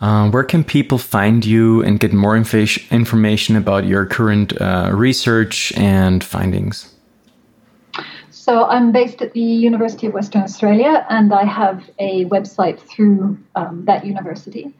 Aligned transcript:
Uh, 0.00 0.30
where 0.30 0.44
can 0.44 0.62
people 0.62 0.98
find 0.98 1.44
you 1.44 1.82
and 1.82 1.98
get 1.98 2.12
more 2.12 2.36
inf- 2.36 2.92
information 2.92 3.56
about 3.56 3.84
your 3.84 4.06
current 4.06 4.52
uh, 4.60 4.90
research 4.94 5.72
and 5.76 6.22
findings? 6.22 6.94
So 8.30 8.64
I'm 8.64 8.92
based 8.92 9.20
at 9.20 9.32
the 9.32 9.40
University 9.40 10.06
of 10.06 10.14
Western 10.14 10.42
Australia, 10.42 11.04
and 11.10 11.34
I 11.34 11.44
have 11.44 11.90
a 11.98 12.24
website 12.26 12.78
through 12.78 13.38
um, 13.56 13.84
that 13.86 14.06
university. 14.06 14.72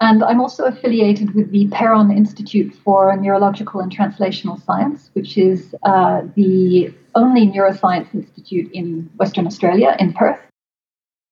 And 0.00 0.22
I'm 0.24 0.40
also 0.40 0.64
affiliated 0.64 1.34
with 1.34 1.50
the 1.50 1.68
Perron 1.68 2.10
Institute 2.10 2.74
for 2.84 3.16
Neurological 3.16 3.80
and 3.80 3.96
Translational 3.96 4.62
Science, 4.66 5.08
which 5.14 5.38
is 5.38 5.74
uh, 5.84 6.22
the 6.34 6.92
only 7.14 7.46
neuroscience 7.46 8.12
institute 8.12 8.70
in 8.72 9.08
Western 9.16 9.46
Australia, 9.46 9.96
in 10.00 10.12
Perth. 10.12 10.40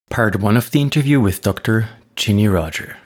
Part 0.09 0.36
one 0.36 0.56
of 0.56 0.70
the 0.70 0.80
interview 0.80 1.20
with 1.20 1.43
Dr. 1.43 1.88
Jenny 2.14 2.46
Rodger. 2.46 2.96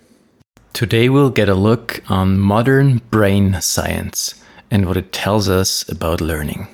Today 0.76 1.08
we'll 1.08 1.30
get 1.30 1.48
a 1.48 1.54
look 1.54 2.02
on 2.10 2.38
modern 2.38 2.98
brain 3.10 3.58
science 3.62 4.34
and 4.70 4.84
what 4.84 4.98
it 4.98 5.10
tells 5.10 5.48
us 5.48 5.88
about 5.88 6.20
learning. 6.20 6.68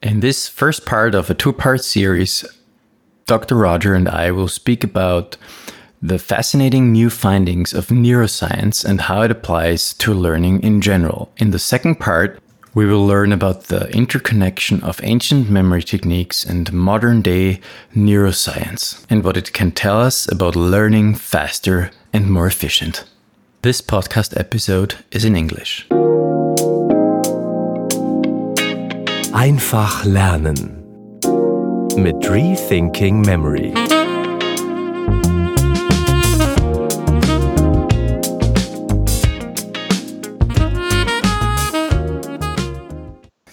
In 0.00 0.20
this 0.20 0.46
first 0.46 0.86
part 0.86 1.16
of 1.16 1.28
a 1.28 1.34
two 1.34 1.52
part 1.52 1.82
series, 1.82 2.44
Dr. 3.26 3.56
Rodger 3.56 3.94
and 3.94 4.08
I 4.08 4.30
will 4.30 4.46
speak 4.46 4.84
about 4.84 5.36
the 6.00 6.20
fascinating 6.20 6.92
new 6.92 7.10
findings 7.10 7.74
of 7.74 7.88
neuroscience 7.88 8.84
and 8.84 9.00
how 9.00 9.22
it 9.22 9.32
applies 9.32 9.94
to 9.94 10.14
learning 10.14 10.62
in 10.62 10.80
general. 10.80 11.32
In 11.38 11.50
the 11.50 11.58
second 11.58 11.96
part, 11.96 12.40
we 12.78 12.86
will 12.86 13.04
learn 13.04 13.32
about 13.32 13.64
the 13.64 13.88
interconnection 13.90 14.80
of 14.84 15.00
ancient 15.02 15.50
memory 15.50 15.82
techniques 15.82 16.44
and 16.44 16.72
modern 16.72 17.20
day 17.20 17.58
neuroscience 17.92 19.04
and 19.10 19.24
what 19.24 19.36
it 19.36 19.52
can 19.52 19.72
tell 19.72 20.00
us 20.00 20.30
about 20.30 20.54
learning 20.54 21.12
faster 21.12 21.90
and 22.12 22.30
more 22.30 22.46
efficient. 22.46 23.02
This 23.62 23.82
podcast 23.82 24.38
episode 24.38 24.94
is 25.10 25.24
in 25.24 25.34
English. 25.34 25.88
Einfach 29.32 30.04
lernen 30.04 30.84
mit 31.96 32.30
Rethinking 32.30 33.26
Memory. 33.26 33.97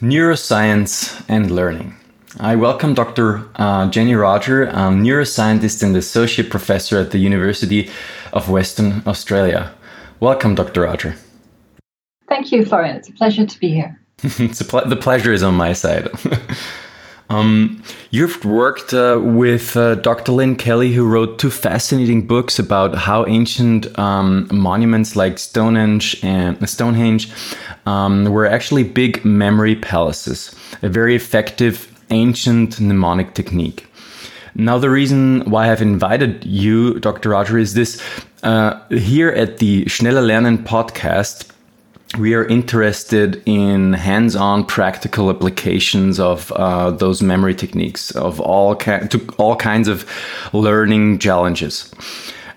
Neuroscience 0.05 1.25
and 1.27 1.49
learning. 1.49 1.95
I 2.39 2.55
welcome 2.55 2.93
Dr. 2.93 3.43
Uh, 3.55 3.89
Jenny 3.89 4.13
Rodger, 4.13 4.65
a 4.65 4.91
neuroscientist 4.91 5.81
and 5.81 5.97
associate 5.97 6.51
professor 6.51 6.99
at 6.99 7.09
the 7.09 7.17
University 7.17 7.89
of 8.31 8.47
Western 8.47 9.01
Australia. 9.07 9.73
Welcome, 10.19 10.53
Dr. 10.53 10.81
Rodger. 10.81 11.15
Thank 12.29 12.51
you, 12.51 12.63
Florian. 12.63 12.97
It's 12.97 13.09
a 13.09 13.13
pleasure 13.13 13.47
to 13.47 13.59
be 13.59 13.69
here. 13.69 13.99
ple- 14.19 14.87
the 14.87 14.95
pleasure 14.95 15.33
is 15.33 15.41
on 15.41 15.55
my 15.55 15.73
side. 15.73 16.07
um, 17.29 17.81
you've 18.11 18.45
worked 18.45 18.93
uh, 18.93 19.19
with 19.21 19.75
uh, 19.75 19.95
Dr. 19.95 20.31
Lynne 20.31 20.55
Kelly, 20.55 20.93
who 20.93 21.07
wrote 21.07 21.39
two 21.39 21.49
fascinating 21.49 22.27
books 22.27 22.59
about 22.59 22.95
how 22.95 23.25
ancient 23.25 23.97
um, 23.97 24.47
monuments 24.51 25.15
like 25.15 25.39
Stonehenge 25.39 26.23
and 26.23 26.69
Stonehenge 26.69 27.31
um, 27.85 28.25
were 28.25 28.45
actually 28.45 28.83
big 28.83 29.25
memory 29.25 29.75
palaces, 29.75 30.55
a 30.81 30.89
very 30.89 31.15
effective 31.15 31.91
ancient 32.11 32.79
mnemonic 32.79 33.33
technique. 33.33 33.87
Now, 34.57 34.77
the 34.77 34.89
reason 34.89 35.41
why 35.49 35.71
I've 35.71 35.81
invited 35.81 36.45
you, 36.45 36.99
Dr. 36.99 37.29
Rodger, 37.29 37.57
is 37.57 37.73
this. 37.73 38.01
Uh, 38.43 38.79
here 38.89 39.29
at 39.29 39.57
the 39.57 39.85
Schneller 39.85 40.23
Lernen 40.23 40.63
podcast, 40.63 41.49
we 42.17 42.33
are 42.33 42.45
interested 42.45 43.41
in 43.45 43.93
hands-on 43.93 44.65
practical 44.65 45.29
applications 45.29 46.19
of 46.19 46.51
uh, 46.53 46.91
those 46.91 47.21
memory 47.21 47.55
techniques 47.55 48.11
of 48.11 48.39
all 48.39 48.75
to 48.75 49.27
all 49.37 49.55
kinds 49.55 49.87
of 49.87 50.09
learning 50.53 51.19
challenges. 51.19 51.91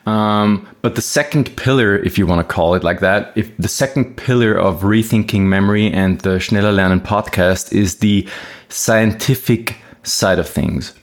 Um, 0.06 0.66
but 0.80 0.94
the 0.94 1.02
second 1.02 1.54
pillar, 1.56 1.96
if 1.96 2.16
you 2.16 2.26
want 2.26 2.46
to 2.46 2.54
call 2.54 2.74
it 2.74 2.84
like 2.84 3.00
that, 3.00 3.32
if 3.36 3.54
the 3.58 3.68
second 3.68 4.16
pillar 4.16 4.54
of 4.54 4.80
rethinking 4.82 5.42
memory 5.42 5.92
and 5.92 6.20
the 6.20 6.38
Schneller 6.38 6.74
Lernen 6.74 7.00
podcast 7.00 7.72
is 7.72 7.96
the 7.96 8.26
scientific 8.68 9.76
side 10.04 10.38
of 10.38 10.48
things. 10.48 10.94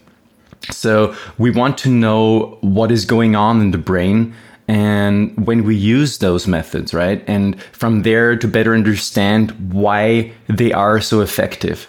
So 0.71 1.15
we 1.37 1.51
want 1.51 1.77
to 1.79 1.89
know 1.89 2.57
what 2.61 2.91
is 2.91 3.05
going 3.05 3.35
on 3.35 3.61
in 3.61 3.71
the 3.71 3.77
brain 3.77 4.33
and 4.67 5.45
when 5.45 5.63
we 5.63 5.75
use 5.75 6.17
those 6.17 6.47
methods, 6.47 6.93
right? 6.93 7.23
And 7.27 7.61
from 7.71 8.01
there 8.01 8.35
to 8.35 8.47
better 8.47 8.73
understand 8.73 9.51
why 9.71 10.31
they 10.47 10.71
are 10.73 10.99
so 11.01 11.21
effective 11.21 11.87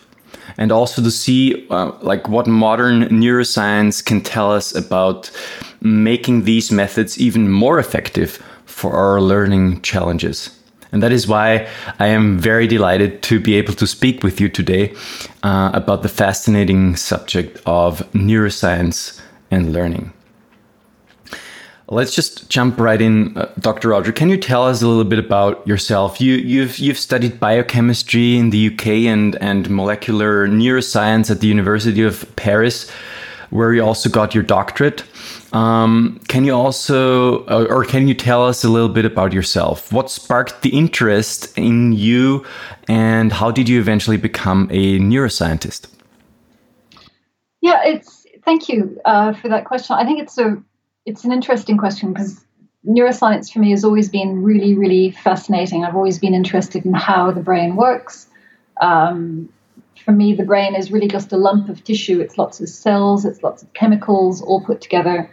and 0.58 0.72
also 0.72 1.02
to 1.02 1.10
see 1.10 1.66
uh, 1.70 1.92
like 2.00 2.28
what 2.28 2.46
modern 2.46 3.02
neuroscience 3.08 4.04
can 4.04 4.20
tell 4.20 4.52
us 4.52 4.74
about 4.74 5.30
making 5.80 6.44
these 6.44 6.70
methods 6.70 7.18
even 7.18 7.50
more 7.50 7.78
effective 7.78 8.42
for 8.64 8.92
our 8.92 9.20
learning 9.20 9.80
challenges. 9.82 10.50
And 10.92 11.02
that 11.02 11.12
is 11.12 11.26
why 11.26 11.68
I 11.98 12.06
am 12.06 12.38
very 12.38 12.66
delighted 12.66 13.22
to 13.24 13.40
be 13.40 13.54
able 13.56 13.74
to 13.74 13.86
speak 13.86 14.22
with 14.22 14.40
you 14.40 14.48
today 14.48 14.94
uh, 15.42 15.70
about 15.74 16.02
the 16.02 16.08
fascinating 16.08 16.96
subject 16.96 17.60
of 17.66 18.00
neuroscience 18.12 19.20
and 19.50 19.72
learning. 19.72 20.12
Let's 21.88 22.12
just 22.14 22.50
jump 22.50 22.80
right 22.80 23.00
in, 23.00 23.36
uh, 23.38 23.52
Dr. 23.60 23.90
Rodger. 23.90 24.10
Can 24.10 24.28
you 24.28 24.36
tell 24.36 24.64
us 24.64 24.82
a 24.82 24.88
little 24.88 25.04
bit 25.04 25.20
about 25.20 25.64
yourself? 25.68 26.20
You, 26.20 26.34
you've 26.34 26.78
you've 26.80 26.98
studied 26.98 27.38
biochemistry 27.38 28.36
in 28.36 28.50
the 28.50 28.74
UK 28.74 28.86
and 29.06 29.36
and 29.36 29.70
molecular 29.70 30.48
neuroscience 30.48 31.30
at 31.30 31.40
the 31.40 31.46
University 31.46 32.02
of 32.02 32.24
Paris, 32.34 32.90
where 33.50 33.72
you 33.72 33.84
also 33.84 34.10
got 34.10 34.34
your 34.34 34.42
doctorate. 34.42 35.04
Um, 35.52 36.20
can 36.26 36.44
you 36.44 36.52
also, 36.52 37.44
uh, 37.46 37.66
or 37.70 37.84
can 37.84 38.08
you 38.08 38.14
tell 38.14 38.44
us 38.44 38.64
a 38.64 38.68
little 38.68 38.88
bit 38.88 39.04
about 39.04 39.32
yourself? 39.32 39.92
What 39.92 40.10
sparked 40.10 40.62
the 40.62 40.70
interest 40.70 41.56
in 41.56 41.92
you, 41.92 42.44
and 42.88 43.32
how 43.32 43.52
did 43.52 43.68
you 43.68 43.78
eventually 43.78 44.16
become 44.16 44.68
a 44.72 44.98
neuroscientist? 44.98 45.86
Yeah, 47.60 47.84
it's 47.84 48.26
thank 48.44 48.68
you 48.68 49.00
uh, 49.04 49.34
for 49.34 49.48
that 49.48 49.66
question. 49.66 49.94
I 49.94 50.04
think 50.04 50.20
it's 50.20 50.36
a 50.36 50.60
it's 51.06 51.24
an 51.24 51.32
interesting 51.32 51.78
question 51.78 52.12
because 52.12 52.44
neuroscience 52.86 53.52
for 53.52 53.60
me 53.60 53.70
has 53.70 53.84
always 53.84 54.08
been 54.08 54.42
really, 54.42 54.74
really 54.74 55.12
fascinating. 55.12 55.84
I've 55.84 55.96
always 55.96 56.18
been 56.18 56.34
interested 56.34 56.84
in 56.84 56.92
how 56.92 57.30
the 57.30 57.40
brain 57.40 57.76
works. 57.76 58.26
Um, 58.80 59.48
for 60.04 60.12
me, 60.12 60.34
the 60.34 60.44
brain 60.44 60.74
is 60.74 60.92
really 60.92 61.08
just 61.08 61.32
a 61.32 61.36
lump 61.36 61.68
of 61.68 61.82
tissue. 61.82 62.20
It's 62.20 62.36
lots 62.36 62.60
of 62.60 62.68
cells, 62.68 63.24
it's 63.24 63.42
lots 63.42 63.62
of 63.62 63.72
chemicals 63.72 64.42
all 64.42 64.60
put 64.60 64.80
together. 64.80 65.30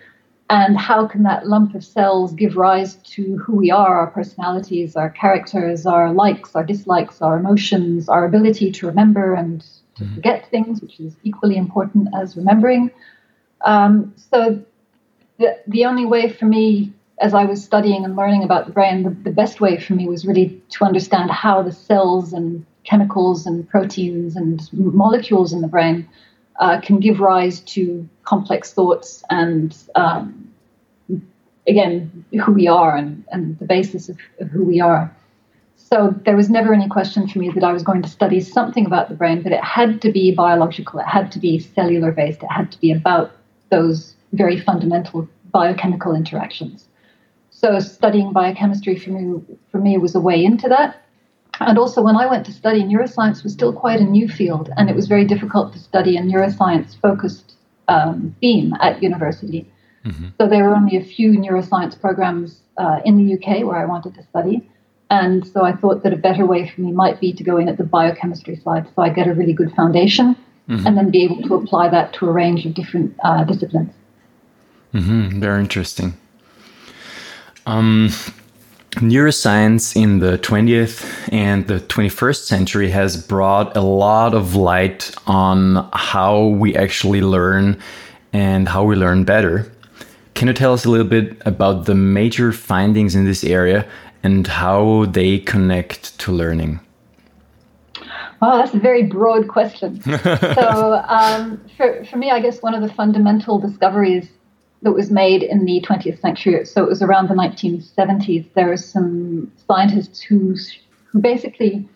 And 0.49 0.77
how 0.77 1.07
can 1.07 1.23
that 1.23 1.47
lump 1.47 1.73
of 1.73 1.83
cells 1.83 2.33
give 2.33 2.57
rise 2.57 2.95
to 2.95 3.37
who 3.37 3.55
we 3.55 3.71
are, 3.71 3.97
our 3.97 4.07
personalities, 4.07 4.95
our 4.95 5.09
characters, 5.09 5.85
our 5.85 6.13
likes, 6.13 6.55
our 6.55 6.63
dislikes, 6.63 7.21
our 7.21 7.37
emotions, 7.37 8.09
our 8.09 8.25
ability 8.25 8.71
to 8.71 8.87
remember 8.87 9.33
and 9.33 9.61
to 9.95 10.03
mm-hmm. 10.03 10.15
forget 10.15 10.49
things, 10.49 10.81
which 10.81 10.99
is 10.99 11.15
equally 11.23 11.55
important 11.55 12.09
as 12.15 12.37
remembering. 12.37 12.91
Um, 13.65 14.13
so 14.31 14.63
the, 15.39 15.57
the 15.67 15.85
only 15.85 16.05
way 16.05 16.29
for 16.29 16.45
me, 16.45 16.93
as 17.19 17.33
I 17.33 17.45
was 17.45 17.63
studying 17.63 18.05
and 18.05 18.15
learning 18.15 18.43
about 18.43 18.65
the 18.65 18.71
brain, 18.71 19.03
the, 19.03 19.09
the 19.09 19.31
best 19.31 19.61
way 19.61 19.79
for 19.79 19.93
me 19.93 20.07
was 20.07 20.25
really 20.25 20.61
to 20.69 20.85
understand 20.85 21.31
how 21.31 21.61
the 21.61 21.71
cells 21.71 22.33
and 22.33 22.65
chemicals 22.83 23.45
and 23.45 23.67
proteins 23.67 24.35
and 24.35 24.61
molecules 24.73 25.53
in 25.53 25.61
the 25.61 25.67
brain 25.67 26.07
uh, 26.59 26.79
can 26.81 26.99
give 26.99 27.19
rise 27.19 27.61
to 27.61 28.07
complex 28.23 28.73
thoughts 28.73 29.23
and, 29.29 29.75
um, 29.95 30.51
again, 31.67 32.25
who 32.45 32.51
we 32.51 32.67
are 32.67 32.95
and, 32.95 33.23
and 33.31 33.57
the 33.59 33.65
basis 33.65 34.09
of, 34.09 34.17
of 34.39 34.49
who 34.49 34.63
we 34.63 34.81
are. 34.81 35.15
So 35.75 36.13
there 36.25 36.35
was 36.35 36.49
never 36.49 36.73
any 36.73 36.87
question 36.89 37.27
for 37.27 37.39
me 37.39 37.49
that 37.49 37.63
I 37.63 37.71
was 37.71 37.83
going 37.83 38.01
to 38.01 38.09
study 38.09 38.39
something 38.39 38.85
about 38.85 39.09
the 39.09 39.15
brain, 39.15 39.41
but 39.41 39.51
it 39.51 39.63
had 39.63 40.01
to 40.01 40.11
be 40.11 40.33
biological, 40.33 40.99
it 40.99 41.07
had 41.07 41.31
to 41.33 41.39
be 41.39 41.59
cellular 41.59 42.11
based, 42.11 42.43
it 42.43 42.51
had 42.51 42.71
to 42.71 42.79
be 42.79 42.91
about 42.91 43.31
those 43.69 44.15
very 44.33 44.59
fundamental 44.59 45.27
biochemical 45.53 46.13
interactions. 46.13 46.87
So 47.49 47.79
studying 47.79 48.33
biochemistry 48.33 48.97
for 48.97 49.11
me, 49.11 49.41
for 49.71 49.77
me 49.77 49.97
was 49.97 50.15
a 50.15 50.19
way 50.19 50.43
into 50.43 50.67
that. 50.67 51.01
And 51.59 51.77
also, 51.77 52.01
when 52.01 52.17
I 52.17 52.25
went 52.25 52.45
to 52.47 52.51
study, 52.51 52.83
neuroscience 52.83 53.43
was 53.43 53.53
still 53.53 53.71
quite 53.71 53.99
a 53.99 54.03
new 54.03 54.27
field, 54.27 54.69
and 54.75 54.89
it 54.89 54.95
was 54.95 55.07
very 55.07 55.23
difficult 55.23 55.71
to 55.73 55.79
study 55.79 56.17
a 56.17 56.21
neuroscience 56.21 56.99
focused 56.99 57.53
um, 57.87 58.35
beam 58.41 58.73
at 58.81 59.01
university. 59.03 59.71
Mm-hmm. 60.03 60.29
So 60.39 60.47
there 60.47 60.63
were 60.63 60.75
only 60.75 60.97
a 60.97 61.03
few 61.03 61.31
neuroscience 61.31 61.99
programs 61.99 62.59
uh, 62.77 62.99
in 63.05 63.17
the 63.17 63.35
UK 63.35 63.65
where 63.65 63.77
I 63.77 63.85
wanted 63.85 64.15
to 64.15 64.23
study. 64.23 64.67
And 65.09 65.45
so 65.47 65.63
I 65.63 65.73
thought 65.73 66.01
that 66.03 66.11
a 66.11 66.17
better 66.17 66.45
way 66.45 66.67
for 66.67 66.81
me 66.81 66.91
might 66.91 67.19
be 67.19 67.33
to 67.33 67.43
go 67.43 67.57
in 67.57 67.69
at 67.69 67.77
the 67.77 67.83
biochemistry 67.83 68.55
side 68.55 68.87
so 68.95 69.03
I 69.03 69.09
get 69.09 69.27
a 69.27 69.33
really 69.33 69.53
good 69.53 69.71
foundation 69.73 70.35
mm-hmm. 70.67 70.87
and 70.87 70.97
then 70.97 71.11
be 71.11 71.23
able 71.23 71.43
to 71.43 71.55
apply 71.55 71.89
that 71.89 72.13
to 72.13 72.27
a 72.27 72.31
range 72.31 72.65
of 72.65 72.73
different 72.73 73.15
uh, 73.23 73.43
disciplines. 73.43 73.93
Mm-hmm. 74.93 75.39
Very 75.39 75.59
interesting. 75.59 76.13
Um, 77.65 78.09
neuroscience 78.91 79.95
in 79.95 80.19
the 80.19 80.37
20th 80.37 81.31
and 81.33 81.67
the 81.67 81.79
21st 81.79 82.43
century 82.45 82.89
has 82.89 83.25
brought 83.25 83.75
a 83.75 83.81
lot 83.81 84.35
of 84.35 84.55
light 84.55 85.15
on 85.25 85.89
how 85.93 86.45
we 86.45 86.75
actually 86.75 87.21
learn 87.21 87.81
and 88.33 88.69
how 88.69 88.83
we 88.83 88.95
learn 88.95 89.23
better. 89.23 89.71
Can 90.35 90.47
you 90.47 90.53
tell 90.53 90.73
us 90.73 90.85
a 90.85 90.89
little 90.89 91.07
bit 91.07 91.41
about 91.45 91.85
the 91.85 91.95
major 91.95 92.51
findings 92.51 93.15
in 93.15 93.25
this 93.25 93.43
area 93.43 93.87
and 94.23 94.45
how 94.45 95.05
they 95.05 95.39
connect 95.39 96.17
to 96.19 96.31
learning? 96.31 96.79
Oh, 98.41 98.57
that's 98.57 98.73
a 98.73 98.79
very 98.79 99.03
broad 99.03 99.47
question. 99.47 100.01
so, 100.03 101.03
um, 101.07 101.61
for, 101.77 102.03
for 102.05 102.17
me, 102.17 102.29
I 102.29 102.41
guess 102.41 102.61
one 102.61 102.75
of 102.75 102.81
the 102.81 102.93
fundamental 102.93 103.57
discoveries 103.57 104.27
that 104.83 104.91
was 104.91 105.09
made 105.09 105.43
in 105.43 105.65
the 105.65 105.81
20th 105.81 106.19
century, 106.19 106.65
so 106.65 106.83
it 106.83 106.89
was 106.89 107.01
around 107.01 107.29
the 107.29 107.33
1970s, 107.33 108.45
there 108.53 108.67
were 108.67 108.77
some 108.77 109.51
scientists 109.67 110.21
who, 110.21 110.55
who 111.05 111.19
basically, 111.19 111.87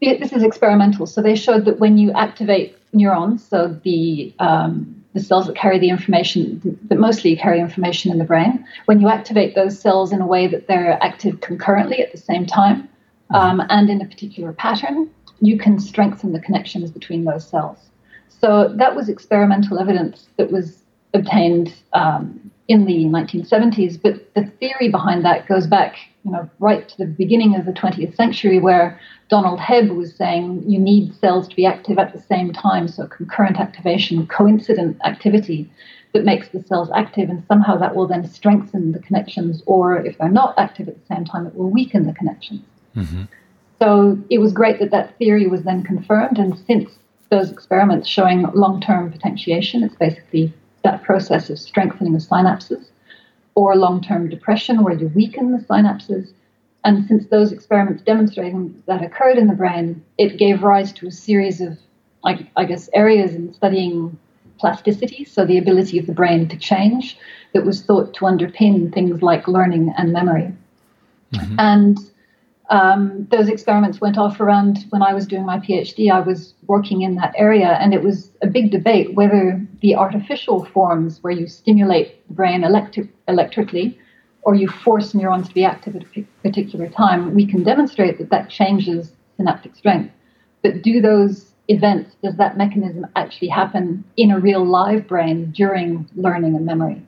this 0.00 0.32
is 0.32 0.42
experimental, 0.42 1.06
so 1.06 1.22
they 1.22 1.36
showed 1.36 1.64
that 1.66 1.78
when 1.78 1.98
you 1.98 2.10
activate 2.12 2.76
neurons, 2.92 3.46
so 3.46 3.68
the 3.84 4.34
um, 4.38 5.00
the 5.12 5.20
cells 5.20 5.46
that 5.46 5.56
carry 5.56 5.78
the 5.78 5.88
information, 5.88 6.78
that 6.88 6.98
mostly 6.98 7.34
carry 7.36 7.58
information 7.58 8.12
in 8.12 8.18
the 8.18 8.24
brain, 8.24 8.64
when 8.84 9.00
you 9.00 9.08
activate 9.08 9.54
those 9.54 9.78
cells 9.78 10.12
in 10.12 10.20
a 10.20 10.26
way 10.26 10.46
that 10.46 10.68
they're 10.68 11.02
active 11.02 11.40
concurrently 11.40 12.00
at 12.00 12.12
the 12.12 12.18
same 12.18 12.46
time 12.46 12.88
um, 13.30 13.60
and 13.70 13.90
in 13.90 14.00
a 14.00 14.04
particular 14.04 14.52
pattern, 14.52 15.10
you 15.40 15.58
can 15.58 15.80
strengthen 15.80 16.32
the 16.32 16.40
connections 16.40 16.90
between 16.90 17.24
those 17.24 17.46
cells. 17.46 17.78
So 18.28 18.72
that 18.76 18.94
was 18.94 19.08
experimental 19.08 19.78
evidence 19.78 20.28
that 20.36 20.52
was 20.52 20.78
obtained 21.14 21.74
um, 21.92 22.50
in 22.68 22.84
the 22.84 23.04
1970s, 23.06 24.00
but 24.00 24.32
the 24.34 24.46
theory 24.60 24.88
behind 24.88 25.24
that 25.24 25.48
goes 25.48 25.66
back, 25.66 25.96
you 26.24 26.30
know, 26.30 26.48
right 26.60 26.88
to 26.88 26.98
the 26.98 27.04
beginning 27.04 27.56
of 27.56 27.66
the 27.66 27.72
20th 27.72 28.14
century, 28.14 28.60
where 28.60 29.00
Donald 29.28 29.58
Hebb 29.58 29.94
was 29.96 30.14
saying 30.14 30.62
you 30.70 30.78
need 30.78 31.14
cells 31.16 31.48
to 31.48 31.56
be 31.56 31.66
active 31.66 31.98
at 31.98 32.12
the 32.12 32.20
same 32.20 32.52
time, 32.52 32.86
so 32.86 33.06
concurrent 33.06 33.58
activation, 33.58 34.26
coincident 34.26 34.96
activity 35.04 35.68
that 36.12 36.24
makes 36.24 36.48
the 36.48 36.62
cells 36.62 36.90
active, 36.94 37.28
and 37.28 37.44
somehow 37.48 37.76
that 37.76 37.96
will 37.96 38.06
then 38.06 38.28
strengthen 38.28 38.92
the 38.92 39.00
connections, 39.00 39.62
or 39.66 39.96
if 39.96 40.18
they're 40.18 40.28
not 40.28 40.54
active 40.56 40.88
at 40.88 40.94
the 40.94 41.14
same 41.14 41.24
time, 41.24 41.46
it 41.46 41.54
will 41.56 41.70
weaken 41.70 42.06
the 42.06 42.12
connections. 42.12 42.62
Mm-hmm. 42.96 43.22
So 43.80 44.18
it 44.30 44.38
was 44.38 44.52
great 44.52 44.78
that 44.78 44.90
that 44.90 45.16
theory 45.18 45.46
was 45.48 45.62
then 45.62 45.82
confirmed, 45.82 46.38
and 46.38 46.56
since 46.66 46.98
those 47.30 47.50
experiments 47.50 48.08
showing 48.08 48.42
long-term 48.54 49.10
potentiation, 49.10 49.82
it's 49.82 49.94
basically 49.94 50.52
that 50.82 51.02
process 51.02 51.50
of 51.50 51.58
strengthening 51.58 52.12
the 52.12 52.18
synapses, 52.18 52.86
or 53.54 53.76
long 53.76 54.00
term 54.00 54.28
depression 54.28 54.82
where 54.82 54.94
you 54.94 55.08
weaken 55.08 55.52
the 55.52 55.58
synapses. 55.58 56.32
And 56.84 57.06
since 57.06 57.26
those 57.26 57.52
experiments 57.52 58.02
demonstrating 58.02 58.82
that 58.86 59.02
occurred 59.02 59.36
in 59.36 59.48
the 59.48 59.54
brain, 59.54 60.02
it 60.16 60.38
gave 60.38 60.62
rise 60.62 60.92
to 60.94 61.06
a 61.06 61.10
series 61.10 61.60
of, 61.60 61.78
I, 62.24 62.48
I 62.56 62.64
guess, 62.64 62.88
areas 62.94 63.34
in 63.34 63.52
studying 63.52 64.18
plasticity, 64.58 65.24
so 65.24 65.44
the 65.44 65.58
ability 65.58 65.98
of 65.98 66.06
the 66.06 66.12
brain 66.12 66.48
to 66.48 66.56
change, 66.56 67.18
that 67.52 67.64
was 67.64 67.82
thought 67.82 68.14
to 68.14 68.20
underpin 68.26 68.92
things 68.92 69.22
like 69.22 69.48
learning 69.48 69.92
and 69.96 70.12
memory. 70.12 70.52
Mm-hmm. 71.32 71.56
And 71.58 71.98
um, 72.70 73.26
those 73.30 73.48
experiments 73.48 74.00
went 74.00 74.16
off 74.16 74.40
around 74.40 74.86
when 74.90 75.02
I 75.02 75.12
was 75.12 75.26
doing 75.26 75.44
my 75.44 75.58
PhD. 75.58 76.10
I 76.10 76.20
was 76.20 76.54
working 76.66 77.02
in 77.02 77.16
that 77.16 77.34
area, 77.36 77.76
and 77.80 77.92
it 77.92 78.02
was 78.02 78.30
a 78.42 78.46
big 78.46 78.70
debate 78.70 79.14
whether 79.14 79.60
the 79.82 79.96
artificial 79.96 80.64
forms 80.64 81.22
where 81.22 81.32
you 81.32 81.48
stimulate 81.48 82.26
the 82.28 82.34
brain 82.34 82.64
electric, 82.64 83.08
electrically 83.26 83.98
or 84.42 84.54
you 84.54 84.68
force 84.68 85.14
neurons 85.14 85.48
to 85.48 85.54
be 85.54 85.64
active 85.64 85.96
at 85.96 86.02
a 86.02 86.22
particular 86.42 86.88
time, 86.88 87.34
we 87.34 87.46
can 87.46 87.62
demonstrate 87.62 88.18
that 88.18 88.30
that 88.30 88.48
changes 88.48 89.12
synaptic 89.36 89.76
strength. 89.76 90.12
But 90.62 90.82
do 90.82 91.00
those 91.00 91.52
events, 91.68 92.16
does 92.22 92.36
that 92.36 92.56
mechanism 92.56 93.06
actually 93.16 93.48
happen 93.48 94.04
in 94.16 94.30
a 94.30 94.38
real 94.38 94.64
live 94.64 95.06
brain 95.06 95.50
during 95.50 96.08
learning 96.16 96.56
and 96.56 96.64
memory? 96.64 97.02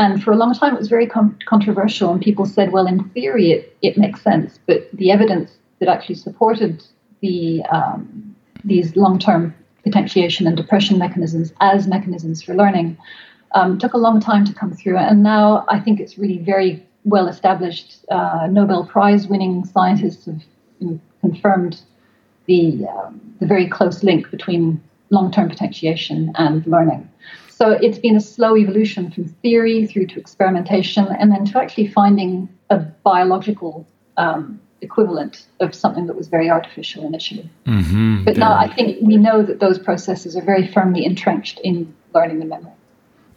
And 0.00 0.22
for 0.22 0.32
a 0.32 0.36
long 0.36 0.54
time, 0.54 0.72
it 0.74 0.78
was 0.78 0.88
very 0.88 1.06
com- 1.06 1.38
controversial, 1.44 2.10
and 2.10 2.22
people 2.22 2.46
said, 2.46 2.72
well, 2.72 2.86
in 2.86 3.04
theory, 3.10 3.50
it, 3.52 3.76
it 3.82 3.98
makes 3.98 4.22
sense, 4.22 4.58
but 4.66 4.88
the 4.94 5.10
evidence 5.12 5.58
that 5.78 5.88
actually 5.90 6.14
supported 6.14 6.82
the 7.20 7.62
um, 7.70 8.34
these 8.64 8.96
long-term 8.96 9.54
potentiation 9.84 10.46
and 10.46 10.56
depression 10.56 10.96
mechanisms 10.98 11.52
as 11.60 11.86
mechanisms 11.86 12.42
for 12.42 12.54
learning 12.54 12.96
um, 13.54 13.78
took 13.78 13.92
a 13.92 13.98
long 13.98 14.20
time 14.20 14.44
to 14.46 14.54
come 14.54 14.72
through. 14.72 14.96
And 14.96 15.22
now 15.22 15.66
I 15.68 15.78
think 15.78 16.00
it's 16.00 16.16
really 16.16 16.38
very 16.38 16.82
well 17.04 17.28
established. 17.28 17.88
Uh, 18.10 18.48
Nobel 18.50 18.86
Prize 18.86 19.26
winning 19.26 19.66
scientists 19.66 20.24
have 20.24 20.42
you 20.78 20.86
know, 20.88 21.00
confirmed 21.20 21.82
the, 22.46 22.86
um, 22.86 23.20
the 23.38 23.46
very 23.46 23.68
close 23.68 24.02
link 24.02 24.30
between 24.30 24.82
long 25.10 25.30
term 25.30 25.48
potentiation 25.50 26.32
and 26.36 26.66
learning. 26.66 27.06
So 27.60 27.72
it's 27.72 27.98
been 27.98 28.16
a 28.16 28.20
slow 28.20 28.56
evolution 28.56 29.10
from 29.10 29.26
theory 29.42 29.86
through 29.86 30.06
to 30.06 30.18
experimentation 30.18 31.06
and 31.08 31.30
then 31.30 31.44
to 31.44 31.58
actually 31.58 31.88
finding 31.88 32.48
a 32.70 32.78
biological 32.78 33.86
um, 34.16 34.58
equivalent 34.80 35.44
of 35.60 35.74
something 35.74 36.06
that 36.06 36.16
was 36.16 36.28
very 36.28 36.48
artificial 36.48 37.04
initially. 37.04 37.50
Mm-hmm. 37.66 38.24
But 38.24 38.38
now 38.38 38.56
I 38.56 38.66
think 38.66 39.02
we 39.02 39.18
know 39.18 39.42
that 39.42 39.60
those 39.60 39.78
processes 39.78 40.36
are 40.36 40.42
very 40.42 40.66
firmly 40.68 41.04
entrenched 41.04 41.60
in 41.60 41.94
learning 42.14 42.40
and 42.40 42.48
memory. 42.48 42.72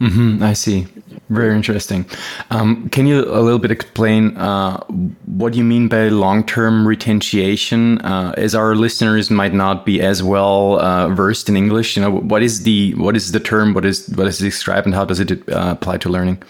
Mm-hmm, 0.00 0.42
I 0.42 0.52
see. 0.54 0.86
Very 1.30 1.54
interesting. 1.54 2.04
Um, 2.50 2.88
can 2.90 3.06
you 3.06 3.24
a 3.24 3.40
little 3.40 3.58
bit 3.58 3.70
explain 3.70 4.36
uh, 4.36 4.78
what 5.26 5.54
you 5.54 5.64
mean 5.64 5.88
by 5.88 6.08
long-term 6.08 6.86
retention? 6.86 8.00
Uh, 8.00 8.34
as 8.36 8.54
our 8.54 8.74
listeners 8.74 9.30
might 9.30 9.54
not 9.54 9.86
be 9.86 10.02
as 10.02 10.22
well 10.22 10.80
uh, 10.80 11.08
versed 11.08 11.48
in 11.48 11.56
English, 11.56 11.96
you 11.96 12.02
know, 12.02 12.10
what 12.10 12.42
is 12.42 12.64
the 12.64 12.94
what 12.94 13.16
is 13.16 13.32
the 13.32 13.40
term? 13.40 13.72
What 13.72 13.84
is 13.84 14.08
what 14.10 14.26
is 14.26 14.40
it 14.40 14.44
described, 14.44 14.86
and 14.86 14.94
how 14.94 15.04
does 15.04 15.20
it 15.20 15.30
uh, 15.48 15.70
apply 15.70 15.98
to 15.98 16.08
learning? 16.08 16.42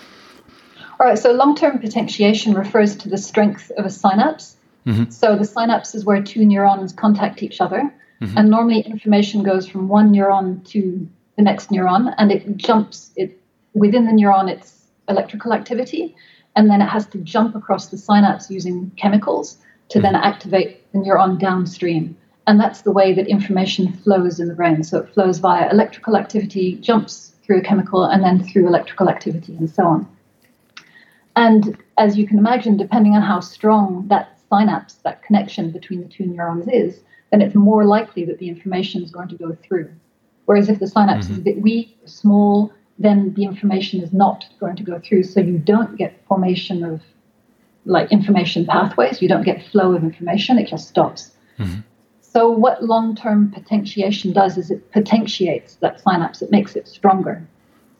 All 0.98 1.06
right. 1.06 1.18
So 1.18 1.32
long-term 1.32 1.78
potentiation 1.80 2.54
refers 2.54 2.96
to 2.96 3.08
the 3.08 3.18
strength 3.18 3.70
of 3.76 3.84
a 3.84 3.90
synapse. 3.90 4.56
Mm-hmm. 4.86 5.10
So 5.10 5.36
the 5.36 5.44
synapse 5.44 5.94
is 5.94 6.04
where 6.04 6.22
two 6.22 6.44
neurons 6.44 6.92
contact 6.92 7.42
each 7.42 7.60
other, 7.60 7.92
mm-hmm. 8.20 8.38
and 8.38 8.50
normally 8.50 8.80
information 8.80 9.42
goes 9.42 9.68
from 9.68 9.88
one 9.88 10.12
neuron 10.12 10.66
to 10.70 11.06
the 11.36 11.42
next 11.42 11.70
neuron 11.70 12.14
and 12.18 12.30
it 12.30 12.56
jumps 12.56 13.12
it 13.16 13.40
within 13.74 14.06
the 14.06 14.12
neuron 14.12 14.48
it's 14.48 14.84
electrical 15.08 15.52
activity 15.52 16.14
and 16.56 16.70
then 16.70 16.80
it 16.80 16.86
has 16.86 17.06
to 17.06 17.18
jump 17.18 17.54
across 17.54 17.88
the 17.88 17.98
synapse 17.98 18.50
using 18.50 18.90
chemicals 18.96 19.58
to 19.88 20.00
then 20.00 20.14
mm-hmm. 20.14 20.24
activate 20.24 20.92
the 20.92 20.98
neuron 20.98 21.38
downstream. 21.38 22.16
And 22.46 22.60
that's 22.60 22.82
the 22.82 22.92
way 22.92 23.12
that 23.14 23.26
information 23.26 23.92
flows 23.92 24.38
in 24.38 24.48
the 24.48 24.54
brain. 24.54 24.84
So 24.84 24.98
it 24.98 25.12
flows 25.14 25.38
via 25.38 25.70
electrical 25.70 26.16
activity 26.16 26.76
jumps 26.76 27.32
through 27.42 27.58
a 27.58 27.62
chemical 27.62 28.04
and 28.04 28.22
then 28.22 28.42
through 28.42 28.66
electrical 28.66 29.08
activity 29.08 29.56
and 29.56 29.68
so 29.68 29.84
on. 29.86 30.08
And 31.36 31.76
as 31.98 32.16
you 32.16 32.26
can 32.26 32.38
imagine 32.38 32.76
depending 32.76 33.14
on 33.14 33.22
how 33.22 33.40
strong 33.40 34.06
that 34.08 34.38
synapse 34.50 34.94
that 35.04 35.22
connection 35.22 35.70
between 35.70 36.02
the 36.02 36.08
two 36.08 36.26
neurons 36.26 36.68
is 36.68 37.00
then 37.30 37.40
it's 37.40 37.54
more 37.54 37.84
likely 37.84 38.24
that 38.24 38.38
the 38.38 38.48
information 38.48 39.02
is 39.02 39.10
going 39.10 39.26
to 39.26 39.34
go 39.36 39.56
through 39.62 39.90
Whereas 40.46 40.68
if 40.68 40.78
the 40.78 40.86
synapse 40.86 41.26
mm-hmm. 41.26 41.34
is 41.34 41.38
a 41.38 41.42
bit 41.42 41.62
weak, 41.62 41.96
small, 42.04 42.72
then 42.98 43.32
the 43.34 43.44
information 43.44 44.02
is 44.02 44.12
not 44.12 44.44
going 44.60 44.76
to 44.76 44.82
go 44.82 45.00
through. 45.00 45.24
So 45.24 45.40
you 45.40 45.58
don't 45.58 45.96
get 45.96 46.24
formation 46.26 46.84
of 46.84 47.02
like 47.86 48.10
information 48.12 48.66
pathways. 48.66 49.20
You 49.20 49.28
don't 49.28 49.42
get 49.44 49.66
flow 49.66 49.94
of 49.94 50.02
information. 50.02 50.58
It 50.58 50.68
just 50.68 50.88
stops. 50.88 51.32
Mm-hmm. 51.58 51.80
So 52.20 52.48
what 52.48 52.82
long-term 52.82 53.52
potentiation 53.52 54.32
does 54.32 54.58
is 54.58 54.70
it 54.70 54.90
potentiates 54.90 55.76
that 55.76 56.00
synapse. 56.00 56.42
It 56.42 56.50
makes 56.50 56.74
it 56.74 56.88
stronger. 56.88 57.46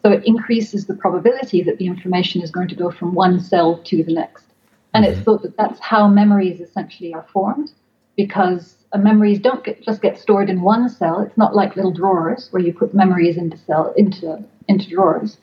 So 0.02 0.10
it 0.10 0.24
increases 0.26 0.86
the 0.86 0.94
probability 0.94 1.62
that 1.62 1.78
the 1.78 1.86
information 1.86 2.42
is 2.42 2.50
going 2.50 2.68
to 2.68 2.74
go 2.74 2.90
from 2.90 3.14
one 3.14 3.40
cell 3.40 3.78
to 3.78 4.02
the 4.02 4.12
next. 4.12 4.44
And 4.92 5.04
mm-hmm. 5.04 5.14
it's 5.14 5.24
thought 5.24 5.42
that 5.42 5.56
that's 5.56 5.80
how 5.80 6.08
memories 6.08 6.60
essentially 6.60 7.14
are 7.14 7.26
formed 7.32 7.70
because 8.16 8.74
memories 8.98 9.38
don't 9.38 9.64
get, 9.64 9.82
just 9.82 10.02
get 10.02 10.18
stored 10.18 10.48
in 10.48 10.62
one 10.62 10.88
cell. 10.88 11.20
It's 11.20 11.36
not 11.36 11.54
like 11.54 11.76
little 11.76 11.92
drawers 11.92 12.48
where 12.50 12.62
you 12.62 12.72
put 12.72 12.94
memories 12.94 13.36
into 13.36 13.56
cell 13.58 13.92
into 13.96 14.42
into 14.68 14.88
drawers. 14.88 15.38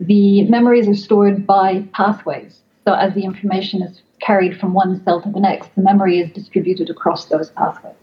The 0.00 0.42
memories 0.42 0.88
are 0.88 0.94
stored 0.94 1.46
by 1.46 1.82
pathways. 1.92 2.60
So 2.84 2.94
as 2.94 3.14
the 3.14 3.24
information 3.24 3.82
is 3.82 4.02
carried 4.20 4.58
from 4.58 4.74
one 4.74 5.02
cell 5.04 5.20
to 5.22 5.30
the 5.30 5.40
next, 5.40 5.74
the 5.74 5.82
memory 5.82 6.18
is 6.20 6.30
distributed 6.32 6.90
across 6.90 7.26
those 7.26 7.50
pathways. 7.50 7.94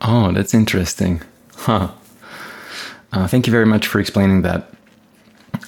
Oh, 0.00 0.32
that's 0.32 0.54
interesting. 0.54 1.22
Huh. 1.56 1.90
Uh, 3.12 3.26
thank 3.26 3.46
you 3.46 3.50
very 3.50 3.66
much 3.66 3.86
for 3.86 4.00
explaining 4.00 4.42
that. 4.42 4.72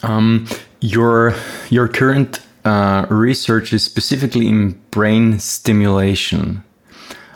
Um, 0.02 0.46
your 0.80 1.34
your 1.70 1.88
current 1.88 2.40
uh, 2.64 3.06
research 3.08 3.73
is 3.73 3.82
specifically 3.82 4.49
in 4.49 4.73
brain 4.90 5.38
stimulation 5.38 6.62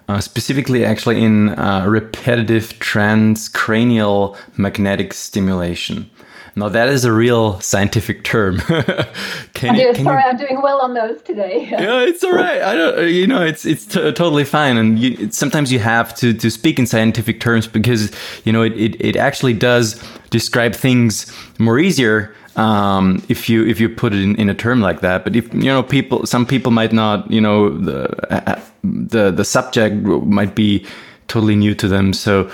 uh, 0.09 0.21
specifically 0.21 0.85
actually 0.85 1.23
in 1.23 1.51
uh, 1.51 1.85
repetitive 1.87 2.73
transcranial 2.81 4.37
magnetic 4.57 5.13
stimulation. 5.13 6.11
Now 6.57 6.69
that 6.71 6.89
is 6.89 7.05
a 7.05 7.13
real 7.13 7.61
scientific 7.61 8.25
term. 8.25 8.59
can 9.55 9.77
you, 9.77 9.93
can 9.93 10.05
sorry, 10.05 10.23
you... 10.23 10.29
I'm 10.29 10.37
doing 10.37 10.61
well 10.61 10.81
on 10.81 10.95
those 10.95 11.23
today. 11.23 11.69
yeah, 11.71 12.01
it's 12.01 12.25
all 12.25 12.33
right. 12.33 12.61
I 12.61 12.75
don't, 12.75 13.09
you 13.09 13.27
know, 13.29 13.43
it's 13.43 13.65
it's 13.65 13.87
totally 13.87 14.45
fine. 14.45 14.77
And 14.77 14.99
you, 14.99 15.31
sometimes 15.31 15.73
you 15.73 15.79
have 15.79 16.15
to 16.17 16.35
to 16.35 16.51
speak 16.51 16.79
in 16.79 16.87
scientific 16.87 17.41
terms 17.41 17.69
because 17.69 18.11
you 18.45 18.53
know 18.53 18.63
it, 18.63 18.73
it, 18.73 19.01
it 19.01 19.17
actually 19.17 19.55
does 19.55 20.03
describe 20.31 20.75
things 20.75 21.33
more 21.59 21.79
easier 21.79 22.35
um, 22.57 23.23
if 23.29 23.49
you 23.49 23.65
if 23.65 23.79
you 23.79 23.89
put 23.89 24.13
it 24.13 24.21
in, 24.21 24.35
in 24.35 24.51
a 24.51 24.55
term 24.55 24.81
like 24.81 25.01
that. 25.01 25.23
But 25.23 25.37
if 25.37 25.53
you 25.55 25.65
know 25.65 25.83
people, 25.83 26.27
some 26.27 26.45
people 26.45 26.73
might 26.73 26.93
not, 26.93 27.31
you 27.31 27.41
know, 27.41 27.71
the 27.71 28.61
the 29.09 29.31
the 29.31 29.45
subject 29.45 29.97
might 30.05 30.55
be 30.55 30.87
totally 31.29 31.57
new 31.57 31.75
to 31.75 31.89
them. 31.89 32.13
So 32.13 32.51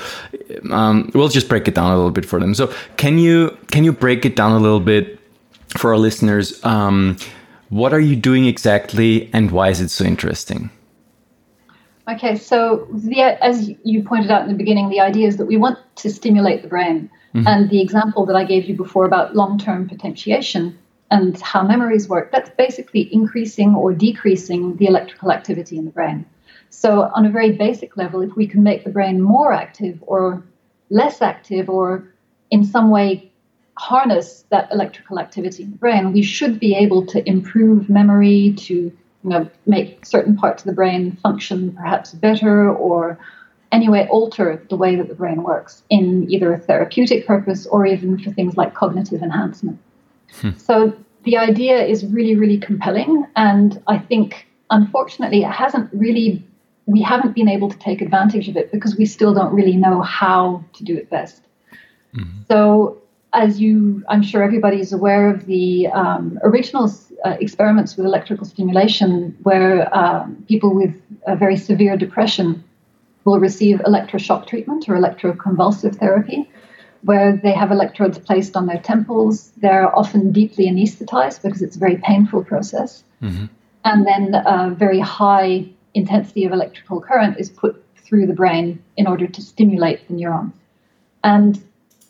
um, 0.71 1.11
we'll 1.15 1.29
just 1.29 1.49
break 1.49 1.69
it 1.69 1.75
down 1.75 1.93
a 1.93 1.97
little 1.97 2.11
bit 2.11 2.27
for 2.27 2.41
them. 2.41 2.55
So 2.55 2.73
can 2.97 3.19
you 3.19 3.57
can 3.71 3.85
you 3.85 3.93
break 3.93 4.25
it 4.25 4.37
down 4.37 4.53
a 4.53 4.59
little 4.59 4.81
bit 4.81 5.19
for 5.77 5.93
our 5.93 5.99
listeners? 5.99 6.65
Um, 6.65 7.17
what 7.71 7.93
are 7.93 8.01
you 8.01 8.17
doing 8.17 8.47
exactly, 8.47 9.31
and 9.33 9.51
why 9.51 9.69
is 9.71 9.81
it 9.81 9.91
so 9.91 10.05
interesting? 10.05 10.71
Okay, 12.07 12.37
so 12.37 12.87
the, 12.93 13.23
as 13.43 13.71
you 13.83 14.03
pointed 14.03 14.31
out 14.31 14.43
in 14.43 14.49
the 14.49 14.55
beginning, 14.55 14.91
the 14.91 15.01
idea 15.01 15.27
is 15.27 15.39
that 15.39 15.47
we 15.47 15.57
want 15.57 15.79
to 15.97 16.11
stimulate 16.11 16.61
the 16.63 16.69
brain. 16.69 17.11
Mm-hmm. 17.35 17.49
And 17.49 17.71
the 17.71 17.81
example 17.81 18.27
that 18.27 18.37
I 18.37 18.45
gave 18.45 18.67
you 18.67 18.77
before 18.77 19.07
about 19.07 19.35
long 19.35 19.59
term 19.59 19.89
potentiation 19.89 20.79
and 21.11 21.41
how 21.41 21.63
memories 21.63 22.09
work, 22.09 22.33
that's 22.33 22.51
basically 22.51 23.13
increasing 23.13 23.75
or 23.75 23.93
decreasing 23.93 24.77
the 24.77 24.87
electrical 24.87 25.31
activity 25.31 25.77
in 25.77 25.85
the 25.85 25.91
brain. 25.91 26.25
So, 26.71 27.03
on 27.15 27.25
a 27.25 27.31
very 27.31 27.53
basic 27.53 27.97
level, 27.97 28.21
if 28.23 28.35
we 28.35 28.47
can 28.47 28.63
make 28.63 28.85
the 28.85 28.91
brain 28.91 29.21
more 29.21 29.53
active 29.53 30.03
or 30.07 30.43
less 30.91 31.23
active 31.23 31.71
or 31.71 32.09
in 32.51 32.65
some 32.65 32.91
way 32.91 33.31
harness 33.77 34.45
that 34.51 34.71
electrical 34.73 35.19
activity 35.19 35.63
in 35.65 35.71
the 35.71 35.77
brain, 35.77 36.13
we 36.13 36.23
should 36.23 36.59
be 36.59 36.75
able 36.75 37.07
to 37.07 37.29
improve 37.29 37.89
memory, 37.89 38.55
to 38.59 38.75
you 38.75 39.31
know, 39.31 39.49
make 39.67 40.05
certain 40.05 40.37
parts 40.37 40.63
of 40.63 40.67
the 40.67 40.75
brain 40.75 41.13
function 41.23 41.73
perhaps 41.73 42.13
better 42.13 42.71
or 42.71 43.19
anyway 43.73 44.07
alter 44.11 44.63
the 44.69 44.77
way 44.77 44.95
that 44.97 45.09
the 45.09 45.15
brain 45.15 45.43
works 45.43 45.83
in 45.91 46.31
either 46.31 46.53
a 46.53 46.59
therapeutic 46.59 47.27
purpose 47.27 47.67
or 47.67 47.87
even 47.87 48.19
for 48.19 48.31
things 48.31 48.57
like 48.57 48.75
cognitive 48.75 49.23
enhancement. 49.23 49.79
Hmm. 50.41 50.51
So 50.57 50.97
the 51.25 51.37
idea 51.37 51.83
is 51.85 52.05
really, 52.07 52.35
really 52.37 52.59
compelling. 52.59 53.27
And 53.37 53.83
I 53.87 53.99
think, 53.99 54.47
unfortunately, 54.71 55.43
it 55.43 55.51
hasn't 55.51 55.91
really 55.93 56.45
we 56.87 57.03
haven't 57.03 57.35
been 57.35 57.49
able 57.49 57.71
to 57.71 57.79
take 57.79 58.03
advantage 58.03 58.49
of 58.49 58.57
it 58.57 58.71
because 58.71 58.97
we 58.97 59.07
still 59.07 59.33
don't 59.33 59.55
really 59.55 59.77
know 59.77 60.03
how 60.03 60.65
to 60.75 60.85
do 60.85 60.97
it 60.97 61.09
best. 61.11 61.43
Mm-hmm. 62.15 62.43
So, 62.49 63.01
as 63.33 63.61
you, 63.61 64.05
I'm 64.09 64.23
sure 64.23 64.43
everybody's 64.43 64.93
aware 64.93 65.29
of 65.29 65.47
the 65.47 65.89
um, 65.89 66.39
original 66.43 66.93
uh, 67.25 67.37
experiments 67.41 67.97
with 67.97 68.07
electrical 68.07 68.47
stimulation, 68.47 69.37
where 69.43 69.93
um, 69.97 70.45
people 70.47 70.73
with 70.75 70.95
a 71.27 71.35
very 71.35 71.57
severe 71.57 71.97
depression 71.97 72.63
will 73.25 73.41
receive 73.41 73.79
electroshock 73.79 74.47
treatment 74.47 74.89
or 74.89 74.95
electroconvulsive 74.95 75.97
therapy, 75.97 76.49
where 77.05 77.37
they 77.37 77.53
have 77.53 77.71
electrodes 77.71 78.19
placed 78.19 78.57
on 78.57 78.67
their 78.67 78.81
temples. 78.81 79.53
They're 79.59 79.95
often 79.97 80.33
deeply 80.33 80.67
anesthetized 80.67 81.43
because 81.43 81.63
it's 81.63 81.77
a 81.77 81.79
very 81.79 81.97
painful 81.99 82.45
process. 82.45 83.05
Mm-hmm. 83.23 83.47
And 83.85 84.07
then 84.07 84.35
a 84.35 84.71
very 84.71 85.01
high 85.01 85.67
intensity 85.93 86.45
of 86.45 86.53
electrical 86.53 87.01
current 87.01 87.39
is 87.39 87.51
put 87.51 87.85
through 87.97 88.27
the 88.27 88.33
brain 88.33 88.83
in 88.97 89.07
order 89.07 89.27
to 89.27 89.43
stimulate 89.43 90.07
the 90.09 90.15
neurons. 90.15 90.53
And 91.23 91.63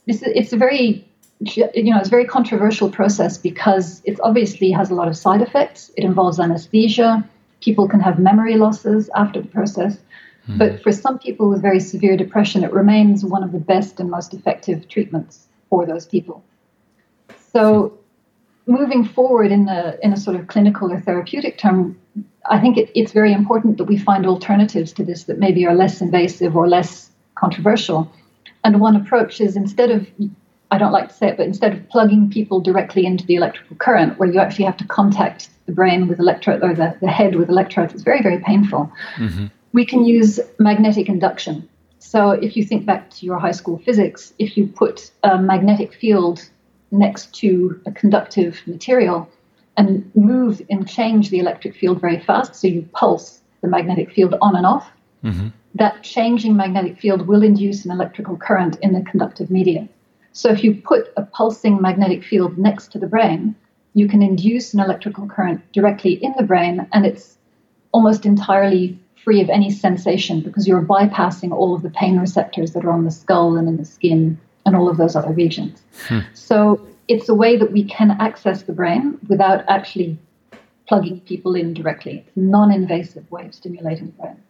this 0.07 0.23
is, 0.23 0.33
it's 0.35 0.53
a 0.53 0.57
very 0.57 1.07
you 1.41 1.93
know 1.93 1.99
it's 1.99 2.09
a 2.09 2.11
very 2.11 2.25
controversial 2.25 2.89
process 2.91 3.37
because 3.37 4.01
it 4.05 4.19
obviously 4.23 4.71
has 4.71 4.91
a 4.91 4.95
lot 4.95 5.09
of 5.09 5.17
side 5.17 5.43
effects. 5.43 5.91
It 5.97 6.05
involves 6.05 6.39
anesthesia. 6.39 7.29
People 7.61 7.89
can 7.89 8.01
have 8.01 8.19
memory 8.19 8.57
losses 8.57 9.11
after 9.15 9.41
the 9.41 9.49
process. 9.49 9.99
Mm-hmm. 10.49 10.59
But 10.59 10.83
for 10.83 10.93
some 10.93 11.19
people 11.19 11.49
with 11.49 11.63
very 11.63 11.81
severe 11.81 12.17
depression, 12.17 12.65
it 12.65 12.73
remains 12.73 13.25
one 13.25 13.43
of 13.43 13.53
the 13.53 13.59
best 13.59 13.99
and 13.99 14.11
most 14.11 14.35
effective 14.35 14.89
treatments 14.89 15.47
for 15.71 15.87
those 15.87 16.07
people. 16.07 16.45
So, 17.53 17.99
moving 18.67 19.05
forward 19.05 19.53
in 19.53 19.69
a, 19.69 19.97
in 20.03 20.13
a 20.13 20.17
sort 20.17 20.37
of 20.37 20.47
clinical 20.49 20.93
or 20.93 21.01
therapeutic 21.01 21.57
term, 21.59 21.99
I 22.51 22.59
think 22.61 22.77
it, 22.77 22.91
it's 22.95 23.13
very 23.13 23.33
important 23.33 23.79
that 23.79 23.85
we 23.85 23.97
find 23.97 24.27
alternatives 24.27 24.93
to 24.95 25.05
this 25.05 25.25
that 25.25 25.39
maybe 25.39 25.67
are 25.67 25.75
less 25.75 26.01
invasive 26.01 26.57
or 26.57 26.69
less 26.69 27.11
controversial. 27.37 28.11
And 28.65 28.81
one 28.81 28.97
approach 28.97 29.41
is 29.41 29.57
instead 29.57 29.91
of, 29.91 30.07
I 30.71 30.79
don't 30.79 30.93
like 30.93 31.09
to 31.09 31.15
say 31.15 31.29
it, 31.29 31.37
but 31.37 31.47
instead 31.47 31.73
of 31.73 31.89
plugging 31.89 32.31
people 32.31 32.61
directly 32.61 33.07
into 33.07 33.25
the 33.25 33.37
electrical 33.37 33.77
current, 33.77 34.19
where 34.19 34.31
you 34.31 34.41
actually 34.41 34.65
have 34.65 34.77
to 34.79 34.87
contact 34.87 35.49
the 35.67 35.73
brain 35.73 36.09
with 36.09 36.19
electrode 36.19 36.63
or 36.63 36.75
the, 36.75 36.97
the 37.01 37.09
head 37.09 37.37
with 37.37 37.49
electrodes, 37.49 37.95
it's 37.95 38.03
very, 38.03 38.23
very 38.23 38.41
painful. 38.41 38.91
Mm-hmm. 39.17 39.47
We 39.75 39.85
can 39.85 40.07
use 40.07 40.41
magnetic 40.59 41.11
induction. 41.11 41.69
So 41.99 42.31
if 42.31 42.57
you 42.57 42.65
think 42.65 42.87
back 42.87 43.11
to 43.11 43.27
your 43.27 43.39
high 43.39 43.57
school 43.61 43.79
physics, 43.79 44.33
if 44.39 44.57
you 44.57 44.67
put 44.67 45.11
a 45.23 45.37
magnetic 45.37 45.93
field 45.93 46.49
next 46.91 47.35
to 47.41 47.81
a 47.85 47.93
conductive 47.93 48.63
material, 48.67 49.29
and 49.77 50.11
move 50.15 50.63
and 50.71 50.89
change 50.89 51.31
the 51.31 51.39
electric 51.39 51.75
field 51.75 52.01
very 52.01 52.21
fast. 52.21 52.55
So 52.55 52.69
you 52.69 52.89
pulse 52.93 53.41
the 53.61 53.69
magnetic 53.69 54.13
field 54.13 54.35
on 54.41 54.57
and 54.57 54.67
off. 54.67 54.91
Mm-hmm. 55.25 55.49
That 55.75 56.03
changing 56.03 56.57
magnetic 56.57 57.01
field 57.01 57.27
will 57.27 57.43
induce 57.43 57.85
an 57.85 57.91
electrical 57.91 58.37
current 58.37 58.79
in 58.83 58.93
the 58.93 59.03
conductive 59.03 59.51
medium. 59.51 59.89
So 60.33 60.49
if 60.51 60.63
you 60.63 60.75
put 60.75 61.13
a 61.17 61.23
pulsing 61.23 61.81
magnetic 61.81 62.25
field 62.25 62.59
next 62.59 62.93
to 62.93 62.99
the 62.99 63.07
brain, 63.07 63.55
you 63.95 64.09
can 64.09 64.23
induce 64.23 64.75
an 64.75 64.81
electrical 64.81 65.27
current 65.27 65.61
directly 65.73 66.13
in 66.13 66.35
the 66.37 66.45
brain, 66.45 66.87
and 66.93 67.07
it's 67.07 67.37
almost 67.93 68.27
entirely 68.27 68.99
free 69.25 69.41
of 69.41 69.49
any 69.49 69.71
sensation 69.71 70.41
because 70.41 70.69
you're 70.69 70.83
bypassing 70.83 71.51
all 71.51 71.75
of 71.75 71.83
the 71.83 71.91
pain 71.91 72.19
receptors 72.19 72.73
that 72.73 72.85
are 72.85 72.91
on 72.91 73.05
the 73.05 73.11
skull 73.11 73.57
and 73.57 73.69
in 73.69 73.77
the 73.79 73.85
skin 73.85 74.39
and 74.67 74.77
all 74.77 74.89
of 74.89 74.97
those 74.97 75.17
other 75.17 75.33
regions. 75.33 75.83
Hmm. 76.09 76.21
So 76.35 76.87
it's 77.09 77.29
a 77.29 77.35
way 77.35 77.57
that 77.57 77.73
we 77.73 77.85
can 77.85 78.13
access 78.21 78.63
the 78.63 78.73
brain 78.73 79.19
without 79.29 79.65
actually 79.69 80.19
plugging 80.87 81.21
people 81.21 81.55
in 81.55 81.75
directly. 81.75 82.25
It's 82.27 82.37
a 82.37 82.41
non 82.41 82.71
invasive 82.71 83.31
way 83.31 83.47
of 83.47 83.55
stimulating 83.55 84.07
the 84.07 84.13
brain. 84.13 84.43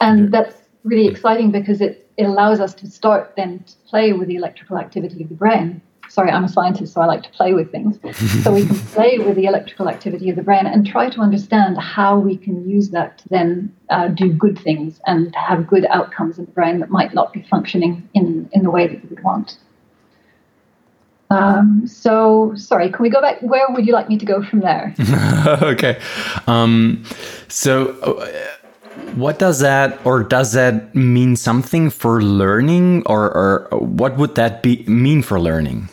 And 0.00 0.32
that's 0.32 0.54
really 0.84 1.06
exciting 1.06 1.50
because 1.50 1.80
it, 1.80 2.10
it 2.16 2.24
allows 2.24 2.60
us 2.60 2.74
to 2.74 2.90
start 2.90 3.34
then 3.36 3.60
to 3.60 3.74
play 3.88 4.12
with 4.12 4.28
the 4.28 4.36
electrical 4.36 4.78
activity 4.78 5.22
of 5.22 5.28
the 5.28 5.34
brain. 5.34 5.80
Sorry, 6.12 6.30
I'm 6.30 6.44
a 6.44 6.48
scientist, 6.48 6.92
so 6.92 7.00
I 7.00 7.06
like 7.06 7.22
to 7.22 7.30
play 7.30 7.54
with 7.54 7.72
things. 7.72 7.98
so 8.44 8.52
we 8.52 8.66
can 8.66 8.76
play 8.94 9.18
with 9.18 9.34
the 9.34 9.46
electrical 9.46 9.88
activity 9.88 10.28
of 10.28 10.36
the 10.36 10.42
brain 10.42 10.66
and 10.66 10.86
try 10.86 11.08
to 11.08 11.20
understand 11.22 11.78
how 11.78 12.18
we 12.18 12.36
can 12.36 12.68
use 12.68 12.90
that 12.90 13.16
to 13.16 13.28
then 13.30 13.74
uh, 13.88 14.08
do 14.08 14.30
good 14.30 14.58
things 14.58 15.00
and 15.06 15.34
have 15.34 15.66
good 15.66 15.86
outcomes 15.86 16.38
in 16.38 16.44
the 16.44 16.50
brain 16.50 16.80
that 16.80 16.90
might 16.90 17.14
not 17.14 17.32
be 17.32 17.40
functioning 17.40 18.06
in, 18.12 18.46
in 18.52 18.62
the 18.62 18.70
way 18.70 18.86
that 18.86 19.02
we 19.02 19.08
would 19.08 19.24
want. 19.24 19.56
Um, 21.30 21.86
so, 21.86 22.52
sorry, 22.56 22.90
can 22.90 23.02
we 23.02 23.08
go 23.08 23.22
back? 23.22 23.40
Where 23.40 23.64
would 23.70 23.86
you 23.86 23.94
like 23.94 24.10
me 24.10 24.18
to 24.18 24.26
go 24.26 24.42
from 24.42 24.60
there? 24.60 24.94
okay. 25.62 25.98
Um, 26.46 27.06
so, 27.48 27.92
uh, 28.02 28.30
what 29.14 29.38
does 29.38 29.60
that, 29.60 29.98
or 30.04 30.22
does 30.22 30.52
that 30.52 30.94
mean 30.94 31.36
something 31.36 31.88
for 31.88 32.22
learning, 32.22 33.04
or, 33.06 33.34
or 33.34 33.78
what 33.78 34.18
would 34.18 34.34
that 34.34 34.62
be 34.62 34.84
mean 34.86 35.22
for 35.22 35.40
learning? 35.40 35.88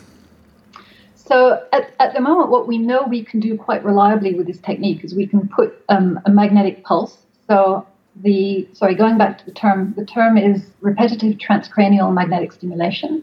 So, 1.30 1.64
at, 1.72 1.94
at 2.00 2.12
the 2.14 2.20
moment, 2.20 2.50
what 2.50 2.66
we 2.66 2.76
know 2.76 3.04
we 3.04 3.22
can 3.22 3.38
do 3.38 3.56
quite 3.56 3.84
reliably 3.84 4.34
with 4.34 4.46
this 4.48 4.58
technique 4.58 5.04
is 5.04 5.14
we 5.14 5.26
can 5.26 5.48
put 5.48 5.84
um, 5.88 6.18
a 6.26 6.30
magnetic 6.30 6.82
pulse. 6.82 7.18
So, 7.48 7.86
the 8.16 8.68
sorry, 8.72 8.94
going 8.94 9.18
back 9.18 9.38
to 9.38 9.44
the 9.46 9.52
term, 9.52 9.94
the 9.96 10.04
term 10.04 10.36
is 10.36 10.70
repetitive 10.80 11.38
transcranial 11.38 12.12
magnetic 12.12 12.52
stimulation. 12.52 13.22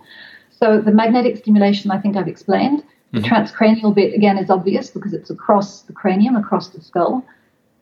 So 0.52 0.80
the 0.80 0.92
magnetic 0.92 1.38
stimulation, 1.38 1.92
I 1.92 2.00
think 2.00 2.16
I've 2.16 2.28
explained. 2.28 2.84
The 3.12 3.20
mm-hmm. 3.20 3.34
transcranial 3.34 3.94
bit, 3.94 4.14
again, 4.14 4.38
is 4.38 4.50
obvious 4.50 4.90
because 4.90 5.14
it's 5.14 5.30
across 5.30 5.82
the 5.84 5.94
cranium, 5.94 6.36
across 6.36 6.70
the 6.70 6.82
skull. 6.82 7.24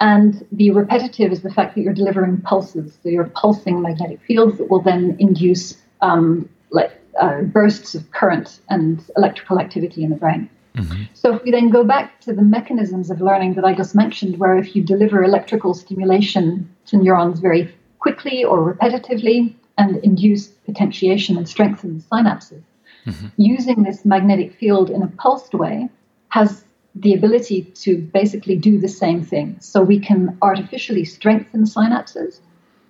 And 0.02 0.46
the 0.52 0.72
repetitive 0.72 1.32
is 1.32 1.42
the 1.42 1.52
fact 1.52 1.76
that 1.76 1.82
you're 1.82 1.94
delivering 1.94 2.42
pulses. 2.42 2.98
So 3.02 3.10
you're 3.10 3.32
pulsing 3.36 3.82
magnetic 3.82 4.20
fields 4.22 4.58
that 4.58 4.70
will 4.70 4.82
then 4.82 5.16
induce 5.20 5.78
um, 6.02 6.50
like, 6.72 6.92
uh, 7.20 7.42
bursts 7.42 7.96
of 7.96 8.10
current 8.12 8.60
and 8.70 9.04
electrical 9.18 9.60
activity 9.60 10.04
in 10.04 10.10
the 10.10 10.16
brain. 10.16 10.50
Mm-hmm. 10.76 11.04
So 11.14 11.36
if 11.36 11.44
we 11.44 11.52
then 11.52 11.70
go 11.70 11.84
back 11.84 12.20
to 12.22 12.34
the 12.34 12.42
mechanisms 12.42 13.10
of 13.10 13.22
learning 13.22 13.54
that 13.54 13.64
I 13.64 13.74
just 13.74 13.96
mentioned, 13.96 14.38
where 14.38 14.58
if 14.58 14.76
you 14.76 14.84
deliver 14.84 15.24
electrical 15.24 15.74
stimulation 15.74 16.70
to 16.88 16.98
neurons 16.98 17.40
very 17.40 17.74
quickly 18.00 18.44
or 18.44 18.74
repetitively, 18.74 19.56
and 19.78 19.98
induce 19.98 20.48
potentiation 20.48 21.38
and 21.38 21.48
strengthen 21.48 22.02
synapses. 22.12 22.64
Mm-hmm. 23.06 23.28
Using 23.38 23.84
this 23.84 24.06
magnetic 24.06 24.54
field 24.54 24.90
in 24.90 25.02
a 25.02 25.08
pulsed 25.08 25.54
way 25.54 25.90
has 26.30 26.64
the 26.96 27.14
ability 27.14 27.64
to 27.64 27.98
basically 27.98 28.56
do 28.56 28.80
the 28.80 28.88
same 28.88 29.24
thing. 29.24 29.58
So 29.60 29.82
we 29.82 30.00
can 30.00 30.38
artificially 30.42 31.04
strengthen 31.04 31.66
synapses 31.66 32.40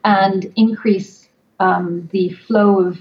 and 0.03 0.51
increase 0.55 1.27
um, 1.59 2.07
the 2.11 2.29
flow 2.29 2.79
of 2.81 2.99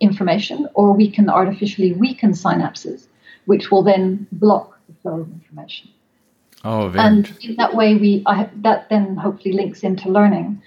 information, 0.00 0.68
or 0.74 0.92
we 0.92 1.10
can 1.10 1.28
artificially 1.28 1.92
weaken 1.92 2.32
synapses, 2.32 3.06
which 3.46 3.70
will 3.70 3.82
then 3.82 4.26
block 4.32 4.78
the 4.88 4.94
flow 4.94 5.20
of 5.20 5.32
information. 5.32 5.88
Oh, 6.64 6.88
very 6.88 7.04
and 7.04 7.38
in 7.40 7.56
that 7.56 7.74
way, 7.74 7.94
we 7.94 8.22
I, 8.26 8.48
that 8.56 8.88
then 8.88 9.16
hopefully 9.16 9.54
links 9.54 9.82
into 9.82 10.08
learning. 10.08 10.62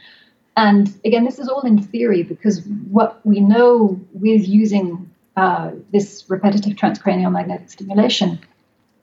And 0.58 0.94
again, 1.06 1.26
this 1.26 1.40
is 1.40 1.48
all 1.48 1.62
in 1.62 1.82
theory 1.82 2.24
because 2.24 2.62
what 2.90 3.26
we 3.26 3.40
know 3.40 4.00
with 4.14 4.48
using 4.48 5.10
uh, 5.38 5.72
this 5.92 6.26
repetitive 6.28 6.74
transcranial 6.74 7.32
magnetic 7.32 7.70
stimulation 7.70 8.40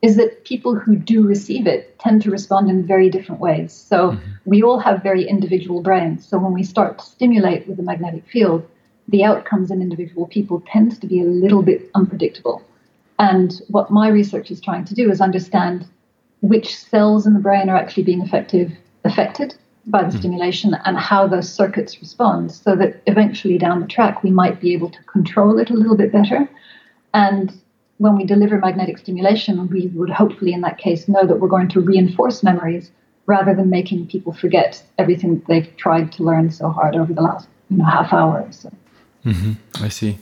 is 0.03 0.17
that 0.17 0.45
people 0.45 0.75
who 0.75 0.95
do 0.95 1.27
receive 1.27 1.67
it 1.67 1.99
tend 1.99 2.23
to 2.23 2.31
respond 2.31 2.71
in 2.71 2.87
very 2.87 3.11
different 3.11 3.41
ways. 3.41 3.73
So 3.73 4.13
mm-hmm. 4.13 4.31
we 4.45 4.63
all 4.63 4.79
have 4.79 5.03
very 5.03 5.27
individual 5.27 5.83
brains. 5.83 6.27
So 6.27 6.39
when 6.39 6.53
we 6.53 6.63
start 6.63 6.99
to 6.99 7.05
stimulate 7.05 7.67
with 7.67 7.79
the 7.79 7.83
magnetic 7.83 8.27
field, 8.27 8.69
the 9.09 9.25
outcomes 9.25 9.71
in 9.71 9.81
individual 9.81 10.27
people 10.27 10.63
tends 10.67 10.99
to 10.99 11.07
be 11.07 11.21
a 11.21 11.25
little 11.25 11.63
bit 11.63 11.91
unpredictable. 11.95 12.63
And 13.19 13.61
what 13.69 13.91
my 13.91 14.09
research 14.09 14.51
is 14.51 14.61
trying 14.61 14.85
to 14.85 14.95
do 14.95 15.11
is 15.11 15.21
understand 15.21 15.87
which 16.41 16.77
cells 16.77 17.27
in 17.27 17.35
the 17.35 17.41
brain 17.41 17.69
are 17.69 17.77
actually 17.77 18.05
being 18.05 18.21
effective, 18.21 18.71
affected 19.05 19.55
by 19.87 20.03
the 20.03 20.09
mm-hmm. 20.09 20.19
stimulation 20.19 20.77
and 20.85 20.99
how 20.99 21.27
those 21.27 21.53
circuits 21.53 22.01
respond 22.01 22.53
so 22.53 22.77
that 22.77 23.03
eventually 23.07 23.59
down 23.59 23.81
the 23.81 23.87
track 23.87 24.23
we 24.23 24.31
might 24.31 24.61
be 24.61 24.73
able 24.73 24.91
to 24.91 25.03
control 25.05 25.59
it 25.59 25.71
a 25.71 25.75
little 25.75 25.97
bit 25.97 26.13
better. 26.13 26.49
And 27.15 27.53
when 27.97 28.17
we 28.17 28.25
deliver 28.25 28.59
magnetic 28.59 28.99
stimulation, 28.99 29.69
we 29.69 29.89
would 29.89 30.11
hopefully 30.11 30.53
in 30.53 30.61
that 30.61 30.79
case 30.79 31.09
know 31.09 31.27
that 31.27 31.41
we're 31.41 31.49
going 31.49 31.69
to 31.69 31.81
reinforce 31.81 32.43
memories 32.43 32.91
rather 33.27 33.55
than 33.55 33.71
making 33.71 34.07
people 34.07 34.33
forget 34.33 34.83
everything 34.99 35.43
they've 35.49 35.77
tried 35.77 36.13
to 36.13 36.23
learn 36.23 36.51
so 36.51 36.69
hard 36.69 36.95
over 36.95 37.13
the 37.13 37.23
last 37.23 37.49
you 37.69 37.79
know, 37.79 37.85
half 37.85 38.13
hour 38.13 38.43
or 38.43 38.53
so. 38.53 38.71
Mm-hmm. 39.29 39.85
I 39.85 39.89
see. 39.89 40.19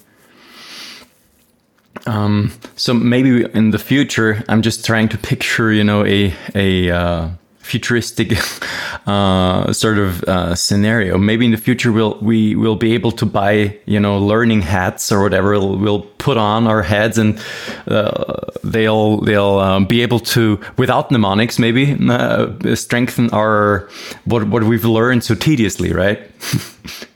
Um, 2.06 2.52
so 2.76 2.94
maybe 2.94 3.44
in 3.44 3.70
the 3.70 3.78
future, 3.78 4.44
I'm 4.48 4.62
just 4.62 4.84
trying 4.84 5.08
to 5.10 5.18
picture, 5.18 5.72
you 5.72 5.84
know, 5.84 6.04
a 6.04 6.34
a 6.54 6.90
uh, 6.90 7.28
futuristic 7.58 8.32
uh, 9.06 9.72
sort 9.72 9.98
of 9.98 10.22
uh, 10.24 10.54
scenario. 10.54 11.18
Maybe 11.18 11.44
in 11.46 11.52
the 11.52 11.56
future 11.56 11.92
we'll 11.92 12.18
we 12.20 12.54
will 12.54 12.76
be 12.76 12.94
able 12.94 13.12
to 13.12 13.26
buy 13.26 13.78
you 13.86 14.00
know 14.00 14.18
learning 14.18 14.62
hats 14.62 15.10
or 15.10 15.22
whatever 15.22 15.50
we'll, 15.50 15.76
we'll 15.76 16.02
put 16.18 16.36
on 16.36 16.66
our 16.66 16.82
heads 16.82 17.18
and 17.18 17.40
uh, 17.88 18.34
they'll 18.62 19.20
they'll 19.20 19.58
um, 19.58 19.86
be 19.86 20.02
able 20.02 20.20
to 20.20 20.60
without 20.76 21.10
mnemonics 21.10 21.58
maybe 21.58 21.96
uh, 22.08 22.74
strengthen 22.74 23.30
our 23.30 23.88
what 24.24 24.44
what 24.48 24.62
we've 24.64 24.84
learned 24.84 25.24
so 25.24 25.34
tediously, 25.34 25.92
right? 25.92 26.20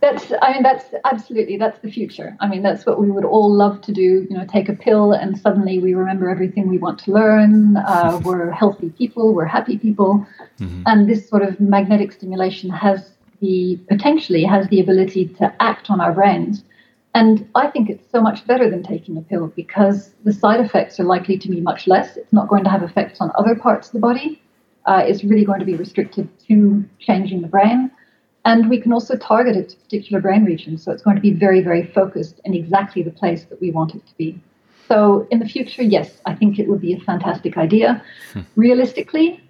that's 0.00 0.32
i 0.42 0.52
mean 0.52 0.62
that's 0.62 0.84
absolutely 1.04 1.56
that's 1.56 1.78
the 1.80 1.90
future. 1.90 2.36
I 2.40 2.48
mean 2.48 2.62
that's 2.62 2.84
what 2.84 3.00
we 3.00 3.10
would 3.10 3.24
all 3.24 3.50
love 3.52 3.80
to 3.82 3.92
do 3.92 4.26
you 4.28 4.36
know 4.36 4.44
take 4.46 4.68
a 4.68 4.74
pill 4.74 5.12
and 5.12 5.38
suddenly 5.38 5.78
we 5.78 5.94
remember 5.94 6.28
everything 6.28 6.68
we 6.68 6.78
want 6.78 6.98
to 7.00 7.12
learn 7.12 7.76
uh, 7.78 8.20
we're 8.24 8.50
healthy 8.50 8.90
people 8.90 9.34
we're 9.34 9.46
happy 9.46 9.78
people. 9.78 10.26
Mm-hmm. 10.60 10.82
and 10.86 11.08
this 11.08 11.28
sort 11.28 11.42
of 11.42 11.60
magnetic 11.60 12.12
stimulation 12.12 12.70
has 12.70 13.10
the 13.40 13.78
potentially 13.88 14.44
has 14.44 14.68
the 14.68 14.80
ability 14.80 15.28
to 15.28 15.54
act 15.60 15.90
on 15.90 16.00
our 16.00 16.12
brains. 16.12 16.64
And 17.14 17.48
i 17.54 17.68
think 17.68 17.88
it's 17.88 18.10
so 18.10 18.20
much 18.20 18.46
better 18.46 18.68
than 18.68 18.82
taking 18.82 19.16
a 19.16 19.22
pill 19.22 19.48
because 19.48 20.12
the 20.24 20.32
side 20.32 20.60
effects 20.60 21.00
are 21.00 21.04
likely 21.04 21.38
to 21.38 21.48
be 21.48 21.60
much 21.60 21.86
less. 21.86 22.16
It's 22.16 22.32
not 22.32 22.48
going 22.48 22.64
to 22.64 22.70
have 22.70 22.82
effects 22.82 23.20
on 23.20 23.32
other 23.34 23.54
parts 23.54 23.88
of 23.88 23.92
the 23.94 24.00
body. 24.00 24.42
Uh, 24.84 25.02
it's 25.04 25.24
really 25.24 25.44
going 25.44 25.58
to 25.58 25.66
be 25.66 25.74
restricted 25.74 26.28
to 26.46 26.84
changing 27.00 27.40
the 27.42 27.48
brain 27.48 27.90
and 28.46 28.70
we 28.70 28.80
can 28.80 28.92
also 28.92 29.16
target 29.16 29.56
it 29.56 29.70
to 29.70 29.76
particular 29.76 30.22
brain 30.22 30.44
regions. 30.44 30.84
So 30.84 30.92
it's 30.92 31.02
going 31.02 31.16
to 31.16 31.22
be 31.22 31.32
very, 31.32 31.60
very 31.60 31.84
focused 31.84 32.40
in 32.44 32.54
exactly 32.54 33.02
the 33.02 33.10
place 33.10 33.44
that 33.46 33.60
we 33.60 33.72
want 33.72 33.94
it 33.96 34.06
to 34.06 34.14
be. 34.16 34.40
So 34.88 35.26
in 35.32 35.40
the 35.40 35.48
future, 35.48 35.82
yes, 35.82 36.20
I 36.26 36.34
think 36.34 36.60
it 36.60 36.68
would 36.68 36.80
be 36.80 36.94
a 36.94 37.00
fantastic 37.00 37.58
idea. 37.58 38.02
Hmm. 38.32 38.42
Realistically, 38.54 39.42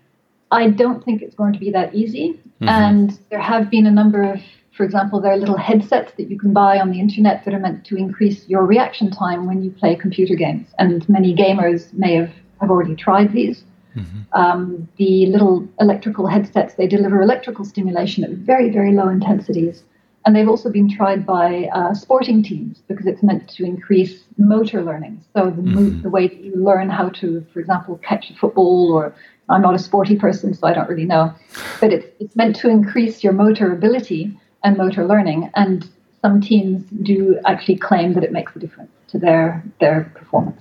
I 0.50 0.70
don't 0.70 1.04
think 1.04 1.20
it's 1.20 1.34
going 1.34 1.52
to 1.52 1.58
be 1.58 1.70
that 1.72 1.94
easy. 1.94 2.40
Mm-hmm. 2.62 2.68
And 2.70 3.18
there 3.28 3.38
have 3.38 3.68
been 3.70 3.84
a 3.84 3.90
number 3.90 4.22
of, 4.22 4.40
for 4.74 4.84
example, 4.84 5.20
there 5.20 5.32
are 5.32 5.36
little 5.36 5.58
headsets 5.58 6.12
that 6.16 6.30
you 6.30 6.38
can 6.38 6.54
buy 6.54 6.80
on 6.80 6.90
the 6.90 6.98
internet 6.98 7.44
that 7.44 7.52
are 7.52 7.60
meant 7.60 7.84
to 7.86 7.96
increase 7.96 8.48
your 8.48 8.64
reaction 8.64 9.10
time 9.10 9.46
when 9.46 9.62
you 9.62 9.70
play 9.72 9.94
computer 9.94 10.36
games. 10.36 10.68
And 10.78 11.06
many 11.06 11.36
gamers 11.36 11.92
may 11.92 12.14
have, 12.14 12.32
have 12.62 12.70
already 12.70 12.96
tried 12.96 13.34
these. 13.34 13.62
Mm-hmm. 13.96 14.40
Um, 14.40 14.88
the 14.96 15.26
little 15.26 15.66
electrical 15.80 16.26
headsets, 16.26 16.74
they 16.74 16.86
deliver 16.86 17.22
electrical 17.22 17.64
stimulation 17.64 18.24
at 18.24 18.30
very, 18.30 18.70
very 18.70 18.92
low 18.92 19.08
intensities. 19.08 19.82
And 20.24 20.34
they've 20.34 20.48
also 20.48 20.70
been 20.70 20.90
tried 20.90 21.24
by 21.24 21.68
uh, 21.72 21.94
sporting 21.94 22.42
teams 22.42 22.82
because 22.88 23.06
it's 23.06 23.22
meant 23.22 23.48
to 23.50 23.64
increase 23.64 24.24
motor 24.36 24.82
learning. 24.82 25.24
So 25.34 25.50
the, 25.50 25.62
mm-hmm. 25.62 26.02
the 26.02 26.10
way 26.10 26.26
that 26.26 26.38
you 26.38 26.56
learn 26.56 26.90
how 26.90 27.10
to, 27.10 27.46
for 27.52 27.60
example, 27.60 27.98
catch 27.98 28.30
a 28.30 28.34
football 28.34 28.92
or 28.92 29.14
I'm 29.48 29.62
not 29.62 29.76
a 29.76 29.78
sporty 29.78 30.16
person, 30.16 30.52
so 30.52 30.66
I 30.66 30.72
don't 30.72 30.88
really 30.88 31.04
know. 31.04 31.32
But 31.80 31.92
it's, 31.92 32.06
it's 32.18 32.34
meant 32.34 32.56
to 32.56 32.68
increase 32.68 33.22
your 33.22 33.32
motor 33.32 33.72
ability 33.72 34.36
and 34.64 34.76
motor 34.76 35.06
learning. 35.06 35.50
And 35.54 35.88
some 36.22 36.40
teams 36.40 36.82
do 37.02 37.38
actually 37.46 37.76
claim 37.76 38.14
that 38.14 38.24
it 38.24 38.32
makes 38.32 38.54
a 38.56 38.58
difference 38.58 38.90
to 39.08 39.18
their, 39.18 39.62
their 39.78 40.10
performance. 40.16 40.60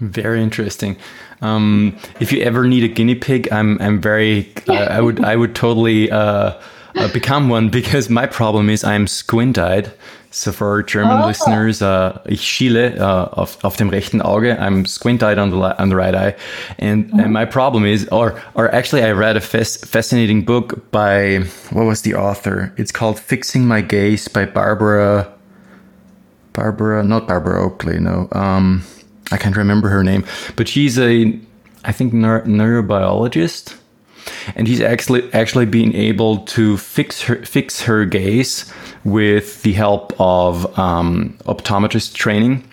Very 0.00 0.42
interesting. 0.42 0.96
Um, 1.42 1.96
if 2.20 2.32
you 2.32 2.42
ever 2.42 2.66
need 2.66 2.84
a 2.84 2.88
guinea 2.88 3.14
pig, 3.14 3.48
I'm 3.52 3.80
I'm 3.80 4.00
very 4.00 4.52
uh, 4.68 4.72
I 4.72 5.00
would 5.00 5.22
I 5.24 5.36
would 5.36 5.54
totally 5.54 6.10
uh, 6.10 6.54
uh, 6.96 7.08
become 7.12 7.48
one 7.48 7.68
because 7.68 8.08
my 8.10 8.26
problem 8.26 8.70
is 8.70 8.82
I'm 8.82 9.06
squint-eyed. 9.06 9.92
So 10.32 10.52
for 10.52 10.82
German 10.84 11.22
oh. 11.22 11.26
listeners, 11.26 11.82
uh, 11.82 12.20
ich 12.24 12.40
schiele 12.40 12.96
uh, 12.98 13.28
auf, 13.32 13.64
auf 13.64 13.76
dem 13.76 13.90
rechten 13.90 14.22
Auge. 14.22 14.56
I'm 14.60 14.86
squint-eyed 14.86 15.38
on 15.38 15.50
the 15.50 15.56
on 15.56 15.88
the 15.88 15.96
right 15.96 16.14
eye, 16.14 16.34
and, 16.78 17.06
mm 17.06 17.10
-hmm. 17.10 17.24
and 17.24 17.32
my 17.32 17.44
problem 17.44 17.84
is, 17.84 18.08
or 18.10 18.34
or 18.54 18.72
actually, 18.74 19.02
I 19.04 19.12
read 19.12 19.36
a 19.36 19.40
fascinating 19.40 20.44
book 20.44 20.74
by 20.92 21.44
what 21.70 21.86
was 21.86 22.02
the 22.02 22.14
author? 22.14 22.72
It's 22.76 22.92
called 22.92 23.18
"Fixing 23.18 23.66
My 23.66 23.82
Gaze" 23.82 24.30
by 24.30 24.46
Barbara. 24.46 25.26
Barbara, 26.52 27.02
not 27.02 27.26
Barbara 27.26 27.64
Oakley, 27.64 28.00
no. 28.00 28.28
Um, 28.32 28.82
I 29.30 29.36
can't 29.36 29.56
remember 29.56 29.88
her 29.88 30.02
name, 30.02 30.24
but 30.56 30.68
she's 30.68 30.98
a, 30.98 31.38
I 31.84 31.92
think, 31.92 32.12
neuro- 32.12 32.44
neurobiologist, 32.44 33.76
and 34.54 34.66
he's 34.66 34.80
actually 34.80 35.32
actually 35.32 35.66
been 35.66 35.94
able 35.94 36.38
to 36.38 36.76
fix 36.76 37.22
her 37.22 37.36
fix 37.44 37.82
her 37.82 38.04
gaze 38.04 38.72
with 39.04 39.62
the 39.62 39.72
help 39.72 40.12
of 40.18 40.78
um, 40.78 41.36
optometrist 41.44 42.14
training, 42.14 42.68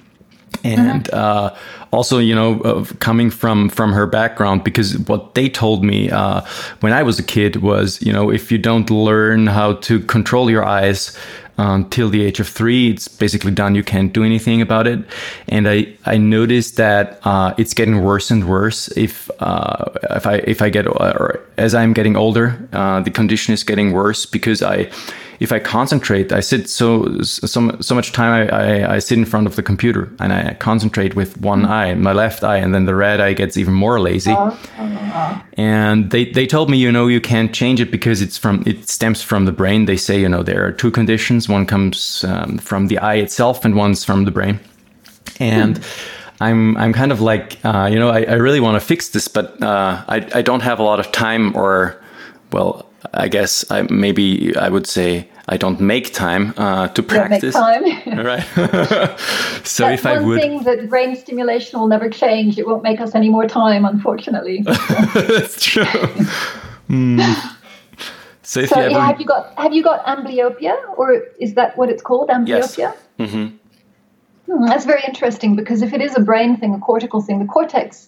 and 0.64 1.10
uh, 1.14 1.56
also 1.92 2.18
you 2.18 2.36
know 2.36 2.62
uh, 2.62 2.86
coming 3.00 3.30
from 3.30 3.70
from 3.70 3.94
her 3.94 4.06
background 4.06 4.64
because 4.64 4.98
what 5.00 5.36
they 5.36 5.50
told 5.50 5.84
me 5.84 6.10
uh, 6.10 6.42
when 6.82 6.94
I 6.94 7.04
was 7.04 7.20
a 7.20 7.24
kid 7.24 7.58
was 7.58 8.02
you 8.02 8.12
know 8.12 8.30
if 8.30 8.52
you 8.52 8.58
don't 8.58 8.90
learn 8.90 9.48
how 9.48 9.74
to 9.74 10.00
control 10.00 10.50
your 10.50 10.66
eyes 10.66 11.18
until 11.58 12.10
the 12.10 12.24
age 12.24 12.40
of 12.40 12.48
three. 12.48 12.92
It's 12.92 13.08
basically 13.08 13.52
done. 13.52 13.76
You 13.76 13.84
can't 13.84 14.14
do 14.14 14.24
anything 14.24 14.62
about 14.62 14.88
it. 14.88 15.00
And 15.48 15.68
I, 15.68 15.88
I 16.06 16.18
noticed 16.18 16.78
that 16.78 17.20
uh, 17.24 17.54
it's 17.58 17.74
getting 17.74 18.04
worse 18.04 18.32
and 18.32 18.48
worse. 18.48 18.88
If 18.98 19.30
uh, 19.40 19.86
if 20.12 20.28
I 20.28 20.36
if 20.36 20.62
I 20.62 20.70
get 20.70 20.88
or 20.88 21.40
as 21.58 21.74
I'm 21.74 21.94
getting 21.94 22.16
older, 22.16 22.58
uh, 22.74 23.02
the 23.02 23.12
condition 23.12 23.54
is 23.54 23.64
getting 23.64 23.92
worse 23.92 24.26
because 24.26 24.62
I 24.62 24.90
if 25.40 25.52
I 25.52 25.60
concentrate, 25.60 26.32
I 26.32 26.40
sit 26.40 26.70
so 26.70 27.22
so, 27.22 27.78
so 27.80 27.96
much 27.96 28.12
time 28.12 28.32
I, 28.32 28.50
I, 28.50 28.96
I, 28.96 29.00
sit 29.00 29.18
in 29.18 29.26
front 29.26 29.48
of 29.48 29.56
the 29.56 29.64
computer 29.64 30.12
and 30.20 30.34
I 30.34 30.56
concentrate 30.56 31.16
with 31.16 31.40
one 31.40 31.62
mm-hmm. 31.62 31.72
eye, 31.72 31.94
my 31.94 32.14
left 32.14 32.44
eye, 32.44 32.58
and 32.58 32.74
then 32.74 32.86
the 32.86 32.96
red 32.96 33.22
eye 33.22 33.34
gets 33.34 33.58
even 33.58 33.74
more 33.74 34.00
lazy. 34.00 34.32
Uh, 34.32 35.42
and 35.54 36.10
they, 36.12 36.26
they 36.26 36.48
told 36.48 36.70
me, 36.70 36.78
you 36.78 36.92
know, 36.92 37.08
you 37.08 37.22
can't 37.22 37.54
change 37.54 37.80
it 37.80 37.92
because 37.92 38.22
it's 38.22 38.38
from 38.38 38.64
it 38.66 38.90
stems 38.90 39.22
from 39.22 39.46
the 39.46 39.52
brain. 39.52 39.86
They 39.86 39.98
say, 39.98 40.20
you 40.20 40.30
know, 40.30 40.44
there 40.44 40.66
are 40.66 40.72
two 40.72 40.92
conditions. 40.92 41.48
One 41.48 41.66
comes 41.66 42.24
um, 42.24 42.58
from 42.58 42.88
the 42.88 42.98
eye 42.98 43.16
itself, 43.16 43.64
and 43.64 43.76
one's 43.76 44.04
from 44.04 44.26
the 44.26 44.32
brain. 44.32 44.60
And 45.40 45.80
mm. 45.80 46.14
I'm 46.42 46.78
I'm 46.78 46.94
kind 46.94 47.12
of 47.12 47.22
like, 47.22 47.64
uh, 47.64 47.90
you 47.92 48.00
know, 48.00 48.10
I, 48.10 48.24
I 48.24 48.34
really 48.34 48.60
want 48.60 48.80
to 48.80 48.86
fix 48.86 49.10
this, 49.10 49.28
but 49.28 49.62
uh, 49.62 50.04
I 50.08 50.28
I 50.34 50.42
don't 50.42 50.62
have 50.62 50.80
a 50.80 50.84
lot 50.84 51.00
of 51.00 51.12
time 51.12 51.56
or 51.56 52.02
well 52.52 52.87
I 53.14 53.28
guess 53.28 53.70
I, 53.70 53.84
maybe 53.84 54.56
I 54.56 54.70
would 54.70 54.88
say 54.88 55.28
I 55.48 55.58
don't 55.58 55.80
make 55.80 56.14
time 56.14 56.54
uh, 56.58 56.88
to 56.90 57.04
practice. 57.04 57.54
time. 57.54 57.84
right. 58.26 58.44
so 59.64 59.84
That's 59.84 60.02
if 60.02 60.06
I 60.06 60.20
would, 60.20 60.28
one 60.28 60.40
thing 60.40 60.64
that 60.64 60.90
brain 60.90 61.16
stimulation 61.16 61.80
will 61.80 61.88
never 61.88 62.10
change. 62.10 62.58
It 62.58 62.68
won't 62.68 62.84
make 62.84 63.00
us 63.00 63.16
any 63.16 63.30
more 63.30 63.48
time, 63.48 63.86
unfortunately. 63.86 64.62
That's 64.66 65.64
true. 65.64 65.84
mm. 66.90 67.54
So, 68.42 68.66
so 68.66 68.80
you 68.80 68.86
ever... 68.86 69.02
have 69.02 69.20
you 69.20 69.26
got 69.26 69.54
have 69.58 69.74
you 69.74 69.84
got 69.84 70.06
amblyopia, 70.06 70.76
or 70.98 71.24
is 71.40 71.56
that 71.56 71.78
what 71.78 71.90
it's 71.90 72.02
called, 72.02 72.30
amblyopia? 72.30 72.78
Yes. 72.78 72.98
Mm-hmm. 73.20 73.56
Hmm, 74.48 74.66
that's 74.66 74.86
very 74.86 75.04
interesting 75.06 75.56
because 75.56 75.82
if 75.82 75.94
it 75.94 76.02
is 76.02 76.16
a 76.16 76.22
brain 76.22 76.56
thing, 76.56 76.74
a 76.74 76.80
cortical 76.80 77.22
thing, 77.22 77.40
the 77.40 77.46
cortex 77.46 78.08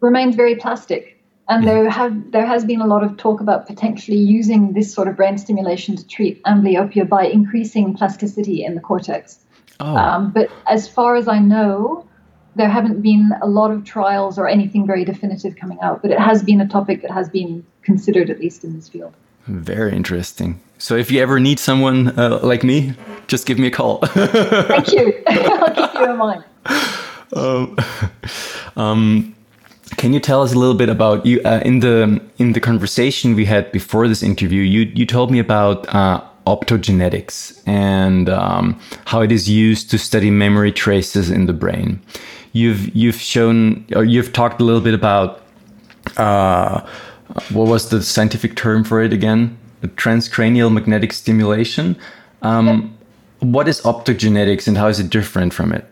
remains 0.00 0.36
very 0.36 0.56
plastic. 0.56 1.19
And 1.50 1.66
there 1.66 1.90
have 1.90 2.30
there 2.30 2.46
has 2.46 2.64
been 2.64 2.80
a 2.80 2.86
lot 2.86 3.02
of 3.02 3.16
talk 3.16 3.40
about 3.40 3.66
potentially 3.66 4.16
using 4.16 4.72
this 4.72 4.94
sort 4.94 5.08
of 5.08 5.16
brain 5.16 5.36
stimulation 5.36 5.96
to 5.96 6.06
treat 6.06 6.40
amblyopia 6.44 7.08
by 7.08 7.26
increasing 7.26 7.94
plasticity 7.94 8.64
in 8.64 8.76
the 8.76 8.80
cortex. 8.80 9.40
Oh. 9.80 9.96
Um, 9.96 10.30
but 10.30 10.48
as 10.68 10.88
far 10.88 11.16
as 11.16 11.26
I 11.26 11.40
know, 11.40 12.06
there 12.54 12.68
haven't 12.68 13.02
been 13.02 13.32
a 13.42 13.48
lot 13.48 13.72
of 13.72 13.84
trials 13.84 14.38
or 14.38 14.46
anything 14.46 14.86
very 14.86 15.04
definitive 15.04 15.56
coming 15.56 15.78
out, 15.82 16.02
but 16.02 16.12
it 16.12 16.20
has 16.20 16.42
been 16.42 16.60
a 16.60 16.68
topic 16.68 17.02
that 17.02 17.10
has 17.10 17.28
been 17.28 17.66
considered, 17.82 18.30
at 18.30 18.38
least 18.38 18.62
in 18.62 18.76
this 18.76 18.88
field. 18.88 19.12
Very 19.48 19.96
interesting. 19.96 20.60
So 20.78 20.94
if 20.96 21.10
you 21.10 21.20
ever 21.20 21.40
need 21.40 21.58
someone 21.58 22.16
uh, 22.16 22.38
like 22.44 22.62
me, 22.62 22.94
just 23.26 23.44
give 23.44 23.58
me 23.58 23.66
a 23.66 23.70
call. 23.72 23.98
Thank 24.06 24.92
you. 24.92 25.20
I'll 25.26 25.74
keep 25.74 25.94
you 25.94 26.10
in 26.10 26.16
mind. 26.16 26.44
Um, 27.32 27.76
um, 28.74 29.36
can 29.96 30.12
you 30.12 30.20
tell 30.20 30.42
us 30.42 30.52
a 30.52 30.58
little 30.58 30.74
bit 30.74 30.88
about 30.88 31.26
you 31.26 31.40
uh, 31.44 31.60
in 31.64 31.80
the 31.80 32.20
in 32.38 32.52
the 32.52 32.60
conversation 32.60 33.34
we 33.34 33.44
had 33.44 33.70
before 33.72 34.08
this 34.08 34.22
interview? 34.22 34.62
You 34.62 34.90
you 34.94 35.06
told 35.06 35.30
me 35.30 35.38
about 35.38 35.92
uh, 35.94 36.22
optogenetics 36.46 37.62
and 37.66 38.28
um, 38.28 38.80
how 39.06 39.20
it 39.20 39.32
is 39.32 39.48
used 39.48 39.90
to 39.90 39.98
study 39.98 40.30
memory 40.30 40.72
traces 40.72 41.30
in 41.30 41.46
the 41.46 41.52
brain. 41.52 42.00
You've 42.52 42.94
you've 42.94 43.20
shown 43.20 43.84
or 43.94 44.04
you've 44.04 44.32
talked 44.32 44.60
a 44.60 44.64
little 44.64 44.80
bit 44.80 44.94
about 44.94 45.42
uh, 46.16 46.86
what 47.50 47.68
was 47.68 47.90
the 47.90 48.02
scientific 48.02 48.56
term 48.56 48.84
for 48.84 49.02
it 49.02 49.12
again? 49.12 49.56
Transcranial 49.82 50.72
magnetic 50.72 51.12
stimulation. 51.12 51.96
Um, 52.42 52.96
what 53.40 53.68
is 53.68 53.80
optogenetics 53.82 54.68
and 54.68 54.76
how 54.76 54.88
is 54.88 55.00
it 55.00 55.10
different 55.10 55.54
from 55.54 55.72
it? 55.72 55.89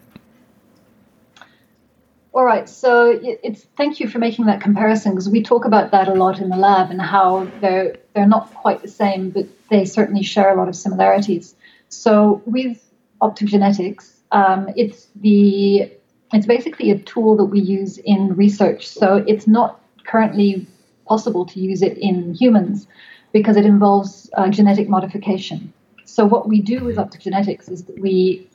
All 2.34 2.44
right, 2.44 2.68
so 2.68 3.18
it's 3.22 3.64
thank 3.76 4.00
you 4.00 4.08
for 4.08 4.18
making 4.18 4.46
that 4.46 4.60
comparison 4.60 5.12
because 5.12 5.28
we 5.28 5.42
talk 5.42 5.64
about 5.64 5.90
that 5.92 6.08
a 6.08 6.14
lot 6.14 6.40
in 6.40 6.50
the 6.50 6.56
lab 6.56 6.90
and 6.90 7.00
how 7.00 7.50
they're 7.60 7.96
they're 8.14 8.28
not 8.28 8.52
quite 8.54 8.82
the 8.82 8.88
same, 8.88 9.30
but 9.30 9.46
they 9.70 9.84
certainly 9.84 10.22
share 10.22 10.50
a 10.50 10.56
lot 10.56 10.68
of 10.68 10.76
similarities. 10.76 11.56
So 11.88 12.42
with 12.44 12.78
optogenetics, 13.22 14.18
um, 14.30 14.68
it's 14.76 15.08
the 15.16 15.90
it's 16.34 16.46
basically 16.46 16.90
a 16.90 16.98
tool 16.98 17.36
that 17.38 17.46
we 17.46 17.60
use 17.60 17.98
in 17.98 18.36
research. 18.36 18.86
So 18.86 19.24
it's 19.26 19.46
not 19.46 19.80
currently 20.04 20.66
possible 21.06 21.46
to 21.46 21.58
use 21.58 21.80
it 21.80 21.96
in 21.96 22.34
humans 22.34 22.86
because 23.32 23.56
it 23.56 23.64
involves 23.64 24.30
uh, 24.34 24.48
genetic 24.48 24.88
modification. 24.88 25.72
So 26.04 26.26
what 26.26 26.48
we 26.48 26.60
do 26.60 26.84
with 26.84 26.96
optogenetics 26.96 27.70
is 27.70 27.84
that 27.84 27.98
we 27.98 28.48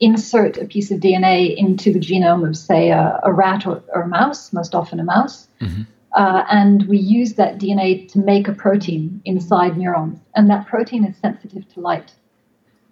insert 0.00 0.56
a 0.58 0.64
piece 0.64 0.90
of 0.90 1.00
DNA 1.00 1.56
into 1.56 1.92
the 1.92 1.98
genome 1.98 2.48
of, 2.48 2.56
say, 2.56 2.90
a, 2.90 3.20
a 3.22 3.32
rat 3.32 3.66
or, 3.66 3.82
or, 3.88 4.02
a 4.02 4.08
mouse, 4.08 4.52
most 4.52 4.74
often 4.74 5.00
a 5.00 5.04
mouse, 5.04 5.48
mm-hmm. 5.60 5.82
uh, 6.12 6.44
and 6.50 6.86
we 6.86 6.98
use 6.98 7.34
that 7.34 7.58
DNA 7.58 8.10
to 8.12 8.18
make 8.18 8.48
a 8.48 8.52
protein 8.52 9.20
inside 9.24 9.76
neurons, 9.76 10.18
and 10.34 10.48
that 10.50 10.66
protein 10.66 11.04
is 11.04 11.16
sensitive 11.16 11.68
to 11.74 11.80
light. 11.80 12.12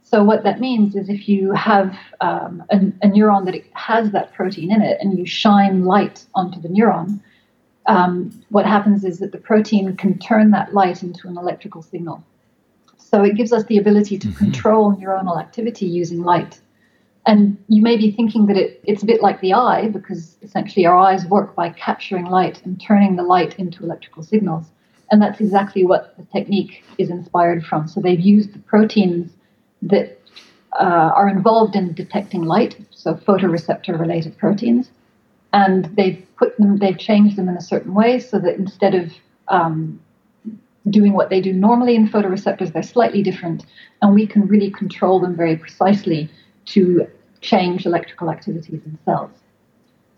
So 0.02 0.22
what 0.22 0.44
that 0.44 0.60
means 0.60 0.94
is 0.94 1.08
if 1.08 1.28
you 1.28 1.52
have 1.52 1.96
um, 2.20 2.62
a, 2.70 2.76
a, 2.76 3.08
neuron 3.08 3.44
that 3.46 3.60
has 3.72 4.12
that 4.12 4.32
protein 4.34 4.72
in 4.72 4.80
it, 4.80 4.98
and 5.00 5.18
you 5.18 5.26
shine 5.26 5.84
light 5.84 6.24
onto 6.34 6.60
the 6.60 6.68
neuron, 6.68 7.20
um, 7.86 8.30
what 8.50 8.66
happens 8.66 9.04
is 9.04 9.18
that 9.18 9.32
the 9.32 9.38
protein 9.38 9.96
can 9.96 10.18
turn 10.18 10.50
that 10.52 10.74
light 10.74 11.02
into 11.02 11.28
an 11.28 11.36
electrical 11.36 11.82
signal. 11.82 12.24
So 12.98 13.22
it 13.22 13.36
gives 13.36 13.52
us 13.52 13.64
the 13.64 13.78
ability 13.78 14.18
to 14.18 14.28
mm-hmm. 14.28 14.38
control 14.38 14.94
neuronal 14.94 15.40
activity 15.40 15.86
using 15.86 16.22
light. 16.22 16.60
And 17.26 17.56
you 17.68 17.82
may 17.82 17.96
be 17.96 18.12
thinking 18.12 18.46
that 18.46 18.56
it, 18.56 18.80
it's 18.84 19.02
a 19.02 19.06
bit 19.06 19.20
like 19.20 19.40
the 19.40 19.52
eye, 19.52 19.88
because 19.88 20.36
essentially 20.42 20.86
our 20.86 20.96
eyes 20.96 21.26
work 21.26 21.56
by 21.56 21.70
capturing 21.70 22.26
light 22.26 22.62
and 22.64 22.80
turning 22.80 23.16
the 23.16 23.24
light 23.24 23.58
into 23.58 23.82
electrical 23.82 24.22
signals. 24.22 24.66
And 25.10 25.20
that's 25.20 25.40
exactly 25.40 25.84
what 25.84 26.16
the 26.16 26.24
technique 26.24 26.84
is 26.98 27.10
inspired 27.10 27.64
from. 27.64 27.88
So 27.88 28.00
they've 28.00 28.20
used 28.20 28.54
the 28.54 28.60
proteins 28.60 29.32
that 29.82 30.18
uh, 30.78 31.10
are 31.14 31.28
involved 31.28 31.74
in 31.74 31.94
detecting 31.94 32.42
light, 32.42 32.76
so 32.90 33.14
photoreceptor 33.14 33.98
related 33.98 34.36
proteins, 34.38 34.90
and 35.52 35.86
they've 35.96 36.24
put 36.38 36.56
them, 36.58 36.78
they've 36.78 36.98
changed 36.98 37.36
them 37.36 37.48
in 37.48 37.56
a 37.56 37.62
certain 37.62 37.94
way 37.94 38.18
so 38.18 38.38
that 38.38 38.56
instead 38.56 38.94
of 38.94 39.12
um, 39.48 39.98
doing 40.90 41.12
what 41.12 41.30
they 41.30 41.40
do 41.40 41.52
normally 41.52 41.96
in 41.96 42.08
photoreceptors, 42.08 42.72
they're 42.72 42.82
slightly 42.82 43.22
different, 43.22 43.64
and 44.02 44.14
we 44.14 44.26
can 44.26 44.46
really 44.46 44.70
control 44.70 45.18
them 45.18 45.34
very 45.34 45.56
precisely 45.56 46.28
to 46.66 47.06
change 47.46 47.86
electrical 47.86 48.30
activities 48.30 48.80
in 48.84 48.98
cells. 49.04 49.30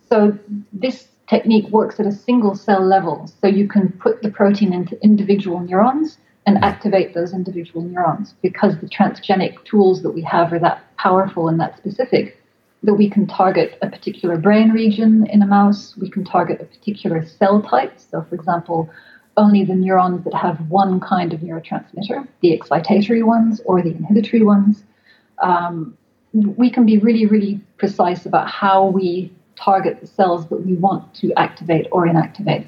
So 0.08 0.38
this 0.72 1.08
technique 1.28 1.68
works 1.68 2.00
at 2.00 2.06
a 2.06 2.12
single 2.12 2.54
cell 2.54 2.84
level. 2.84 3.30
So 3.40 3.46
you 3.46 3.68
can 3.68 3.92
put 3.92 4.22
the 4.22 4.30
protein 4.30 4.72
into 4.72 5.00
individual 5.02 5.60
neurons 5.60 6.18
and 6.46 6.64
activate 6.64 7.12
those 7.12 7.34
individual 7.34 7.82
neurons 7.82 8.34
because 8.40 8.78
the 8.78 8.88
transgenic 8.88 9.62
tools 9.64 10.02
that 10.02 10.12
we 10.12 10.22
have 10.22 10.52
are 10.52 10.58
that 10.58 10.82
powerful 10.96 11.48
and 11.48 11.60
that 11.60 11.76
specific 11.76 12.38
that 12.82 12.94
we 12.94 13.10
can 13.10 13.26
target 13.26 13.76
a 13.82 13.88
particular 13.88 14.38
brain 14.38 14.70
region 14.70 15.26
in 15.26 15.42
a 15.42 15.46
mouse, 15.46 15.96
we 15.96 16.08
can 16.08 16.24
target 16.24 16.60
a 16.60 16.64
particular 16.64 17.26
cell 17.26 17.60
type. 17.60 17.98
So, 17.98 18.24
for 18.28 18.34
example, 18.34 18.88
only 19.36 19.64
the 19.64 19.74
neurons 19.74 20.24
that 20.24 20.34
have 20.34 20.58
one 20.70 21.00
kind 21.00 21.32
of 21.32 21.40
neurotransmitter, 21.40 22.26
the 22.40 22.58
excitatory 22.58 23.24
ones 23.24 23.60
or 23.66 23.82
the 23.82 23.90
inhibitory 23.90 24.42
ones. 24.42 24.84
Um, 25.42 25.97
we 26.32 26.70
can 26.70 26.84
be 26.84 26.98
really, 26.98 27.26
really 27.26 27.60
precise 27.78 28.26
about 28.26 28.48
how 28.48 28.86
we 28.86 29.32
target 29.56 30.00
the 30.00 30.06
cells 30.06 30.48
that 30.48 30.64
we 30.64 30.74
want 30.74 31.14
to 31.14 31.32
activate 31.34 31.86
or 31.90 32.06
inactivate. 32.06 32.66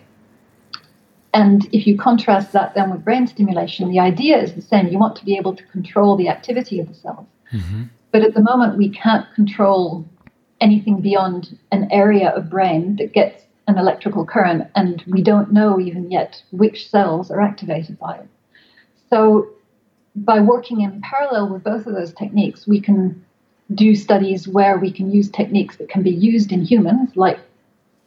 And 1.33 1.68
if 1.73 1.87
you 1.87 1.96
contrast 1.96 2.53
that 2.53 2.75
then 2.75 2.90
with 2.90 3.05
brain 3.05 3.27
stimulation, 3.27 3.88
the 3.88 4.01
idea 4.01 4.42
is 4.42 4.55
the 4.55 4.62
same. 4.62 4.88
You 4.88 4.99
want 4.99 5.16
to 5.16 5.25
be 5.25 5.37
able 5.37 5.55
to 5.55 5.62
control 5.64 6.16
the 6.16 6.29
activity 6.29 6.81
of 6.81 6.88
the 6.88 6.94
cells. 6.94 7.27
Mm-hmm. 7.53 7.85
But 8.11 8.23
at 8.23 8.35
the 8.35 8.40
moment, 8.40 8.77
we 8.77 8.88
can't 8.88 9.27
control 9.35 10.05
anything 10.61 11.01
beyond 11.01 11.57
an 11.70 11.88
area 11.92 12.31
of 12.31 12.51
brain 12.51 12.96
that 12.96 13.12
gets 13.12 13.44
an 13.68 13.79
electrical 13.79 14.25
current, 14.25 14.68
and 14.75 15.05
we 15.07 15.23
don't 15.23 15.53
know 15.53 15.79
even 15.79 16.11
yet 16.11 16.42
which 16.51 16.90
cells 16.90 17.31
are 17.31 17.40
activated 17.40 17.99
by 17.99 18.16
it. 18.16 18.29
So, 19.09 19.49
by 20.16 20.40
working 20.40 20.81
in 20.81 21.01
parallel 21.03 21.49
with 21.49 21.62
both 21.62 21.87
of 21.87 21.94
those 21.94 22.12
techniques, 22.12 22.66
we 22.66 22.81
can 22.81 23.25
do 23.75 23.95
studies 23.95 24.49
where 24.49 24.79
we 24.79 24.91
can 24.91 25.11
use 25.11 25.31
techniques 25.31 25.77
that 25.77 25.89
can 25.89 26.03
be 26.03 26.11
used 26.11 26.53
in 26.53 26.65
humans, 26.65 27.11
like 27.15 27.39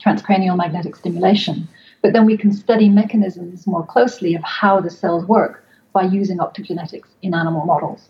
transcranial 0.04 0.58
magnetic 0.58 0.96
stimulation, 0.96 1.68
but 2.02 2.14
then 2.14 2.26
we 2.26 2.38
can 2.38 2.52
study 2.52 2.90
mechanisms 2.90 3.66
more 3.66 3.86
closely 3.86 4.36
of 4.36 4.44
how 4.44 4.80
the 4.80 4.90
cells 4.90 5.26
work 5.26 5.64
by 5.94 6.04
using 6.04 6.38
optogenetics 6.38 7.08
in 7.22 7.34
animal 7.34 7.66
models. 7.66 8.10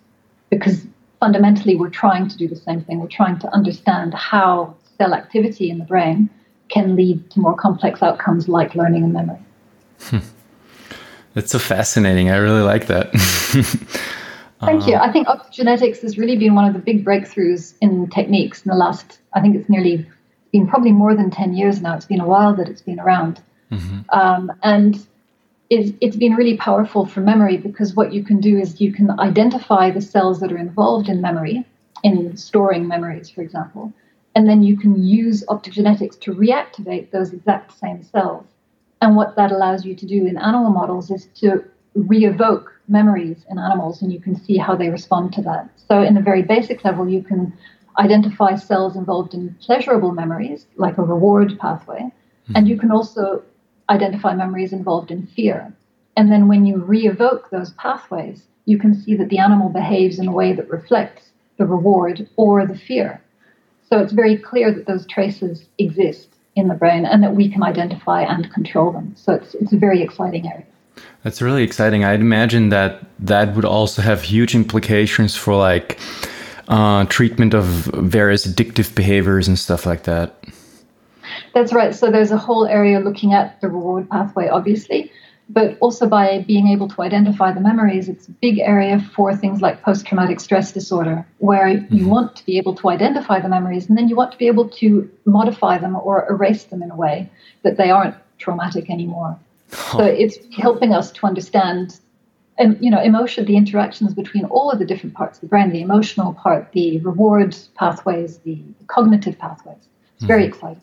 Because 0.50 0.86
fundamentally, 1.20 1.76
we're 1.76 1.89
trying 1.89 2.28
to 2.28 2.38
do 2.38 2.48
the 2.48 2.56
same 2.56 2.82
thing. 2.82 3.00
We're 3.00 3.08
trying 3.08 3.39
to 3.39 3.54
understand 3.54 4.13
how 4.13 4.76
cell 4.98 5.13
activity 5.13 5.70
in 5.70 5.78
the 5.78 5.86
brain 5.86 6.30
can 6.70 6.96
lead 6.96 7.30
to 7.32 7.39
more 7.39 7.56
complex 7.56 8.02
outcomes 8.02 8.48
like 8.48 8.74
learning 8.74 9.04
and 9.04 9.13
memory. 9.13 9.39
That's 11.34 11.52
so 11.52 11.60
fascinating. 11.60 12.30
I 12.30 12.38
really 12.38 12.62
like 12.62 12.88
that. 12.88 13.12
Thank 14.65 14.88
you. 14.88 14.95
Uh-huh. 14.95 15.06
I 15.06 15.12
think 15.12 15.28
optogenetics 15.28 16.02
has 16.02 16.17
really 16.17 16.38
been 16.38 16.56
one 16.56 16.65
of 16.65 16.73
the 16.73 16.80
big 16.80 17.06
breakthroughs 17.06 17.76
in 17.82 18.10
techniques 18.10 18.63
in 18.63 18.69
the 18.69 18.78
last, 18.78 19.19
I 19.34 19.41
think 19.41 19.56
it's 19.56 19.69
nearly 19.69 20.08
been 20.52 20.67
probably 20.67 20.91
more 20.91 21.15
than 21.15 21.32
10 21.32 21.54
years 21.54 21.82
now. 21.82 21.95
It's 21.95 22.06
been 22.06 22.19
a 22.19 22.28
while 22.28 22.56
that 22.56 22.69
it's 22.69 22.82
been 22.82 22.99
around. 22.99 23.41
Mm-hmm. 23.71 24.02
Um, 24.10 24.52
and 24.62 25.06
it's, 25.69 25.91
it's 26.02 26.15
been 26.15 26.36
really 26.36 26.58
powerful 26.58 27.06
for 27.06 27.21
memory 27.21 27.58
because 27.58 27.95
what 27.95 28.13
you 28.13 28.23
can 28.23 28.39
do 28.39 28.60
is 28.60 28.80
you 28.80 28.93
can 28.93 29.19
identify 29.19 29.89
the 29.89 30.02
cells 30.02 30.39
that 30.41 30.52
are 30.52 30.58
involved 30.58 31.10
in 31.10 31.21
memory, 31.21 31.65
in 32.04 32.38
storing 32.38 32.88
memories, 32.88 33.30
for 33.30 33.41
example, 33.41 33.91
and 34.36 34.47
then 34.47 34.63
you 34.63 34.78
can 34.78 35.02
use 35.04 35.43
optogenetics 35.47 36.19
to 36.21 36.34
reactivate 36.34 37.12
those 37.12 37.34
exact 37.34 37.78
same 37.78 38.04
cells. 38.04 38.45
And 39.02 39.15
what 39.15 39.36
that 39.36 39.52
allows 39.52 39.86
you 39.86 39.95
to 39.95 40.06
do 40.06 40.26
in 40.26 40.38
animal 40.38 40.69
models 40.69 41.12
is 41.12 41.28
to 41.41 41.63
re 41.95 42.25
evoke 42.25 42.73
memories 42.88 43.45
in 43.49 43.58
animals 43.58 44.01
and 44.01 44.12
you 44.12 44.19
can 44.19 44.36
see 44.36 44.58
how 44.58 44.75
they 44.75 44.89
respond 44.89 45.34
to 45.34 45.41
that. 45.41 45.69
So, 45.88 46.01
in 46.01 46.17
a 46.17 46.21
very 46.21 46.41
basic 46.41 46.84
level, 46.84 47.08
you 47.08 47.21
can 47.23 47.53
identify 47.99 48.56
cells 48.56 48.95
involved 48.95 49.34
in 49.34 49.56
pleasurable 49.62 50.12
memories, 50.12 50.65
like 50.75 50.97
a 50.97 51.03
reward 51.03 51.58
pathway, 51.60 51.99
mm-hmm. 51.99 52.56
and 52.56 52.67
you 52.67 52.77
can 52.77 52.91
also 52.91 53.43
identify 53.89 54.34
memories 54.34 54.73
involved 54.73 55.12
in 55.12 55.27
fear. 55.27 55.73
And 56.17 56.32
then, 56.32 56.47
when 56.47 56.65
you 56.65 56.77
re 56.77 57.08
evoke 57.08 57.49
those 57.49 57.71
pathways, 57.71 58.43
you 58.65 58.77
can 58.77 58.93
see 58.93 59.15
that 59.15 59.29
the 59.29 59.39
animal 59.39 59.69
behaves 59.69 60.19
in 60.19 60.27
a 60.27 60.32
way 60.32 60.53
that 60.53 60.69
reflects 60.69 61.29
the 61.58 61.65
reward 61.65 62.27
or 62.36 62.65
the 62.65 62.77
fear. 62.77 63.21
So, 63.89 63.99
it's 63.99 64.13
very 64.13 64.38
clear 64.38 64.71
that 64.71 64.88
those 64.88 65.06
traces 65.06 65.65
exist 65.77 66.29
in 66.56 66.67
the 66.67 66.75
brain 66.75 67.06
and 67.06 67.23
that 67.23 67.36
we 67.36 67.49
can 67.49 67.63
identify 67.63 68.21
and 68.21 68.51
control 68.53 68.91
them. 68.91 69.15
So, 69.15 69.34
it's, 69.34 69.53
it's 69.56 69.73
a 69.73 69.77
very 69.77 70.01
exciting 70.01 70.47
area. 70.47 70.65
That's 71.23 71.41
really 71.41 71.63
exciting. 71.63 72.03
I'd 72.03 72.19
imagine 72.19 72.69
that 72.69 72.99
that 73.19 73.55
would 73.55 73.65
also 73.65 74.01
have 74.01 74.21
huge 74.21 74.55
implications 74.55 75.36
for 75.36 75.55
like 75.55 75.97
uh, 76.67 77.05
treatment 77.05 77.53
of 77.53 77.65
various 77.65 78.45
addictive 78.45 78.93
behaviors 78.93 79.47
and 79.47 79.57
stuff 79.57 79.86
like 79.86 80.03
that. 80.03 80.36
That's 81.53 81.71
right. 81.71 81.95
So 81.95 82.12
there's 82.12 82.31
a 82.31 82.38
whole 82.38 82.65
area 82.65 82.99
looking 82.99 83.33
at 83.33 83.59
the 83.62 83.69
reward 83.69 84.09
pathway, 84.09 84.49
obviously. 84.49 85.12
but 85.49 85.77
also 85.81 86.07
by 86.07 86.43
being 86.47 86.67
able 86.67 86.88
to 86.88 87.01
identify 87.01 87.51
the 87.51 87.59
memories, 87.59 88.07
it's 88.07 88.27
a 88.27 88.31
big 88.31 88.59
area 88.59 88.99
for 89.13 89.36
things 89.36 89.62
like 89.62 89.81
post 89.81 90.05
traumatic 90.05 90.39
stress 90.39 90.71
disorder, 90.71 91.25
where 91.39 91.67
you 91.67 91.79
mm-hmm. 91.79 92.07
want 92.07 92.36
to 92.36 92.45
be 92.45 92.57
able 92.57 92.73
to 92.75 92.89
identify 92.89 93.39
the 93.39 93.49
memories 93.49 93.88
and 93.88 93.97
then 93.97 94.07
you 94.07 94.15
want 94.15 94.31
to 94.31 94.38
be 94.38 94.47
able 94.47 94.69
to 94.69 95.09
modify 95.25 95.77
them 95.77 95.95
or 95.95 96.25
erase 96.29 96.63
them 96.65 96.81
in 96.81 96.89
a 96.91 96.95
way 96.95 97.29
that 97.63 97.77
they 97.77 97.91
aren't 97.91 98.15
traumatic 98.38 98.89
anymore. 98.89 99.38
Oh. 99.71 99.97
So 99.97 100.04
it's 100.04 100.38
helping 100.56 100.93
us 100.93 101.12
to 101.13 101.26
understand. 101.26 101.99
And 102.58 102.78
you 102.84 102.91
know, 102.91 103.02
emotion, 103.02 103.45
the 103.45 103.58
interactions 103.58 104.13
between 104.13 104.45
all 104.45 104.69
of 104.69 104.80
the 104.80 104.86
different 104.86 105.15
parts 105.15 105.38
of 105.38 105.41
the 105.41 105.47
brain, 105.47 105.71
the 105.71 105.82
emotional 105.82 106.34
part, 106.34 106.71
the 106.73 106.99
reward 106.99 107.56
pathways, 107.76 108.38
the 108.39 108.62
cognitive 108.88 109.38
pathways. 109.39 109.78
It's 109.78 110.17
mm-hmm. 110.17 110.28
very 110.28 110.45
exciting. 110.45 110.82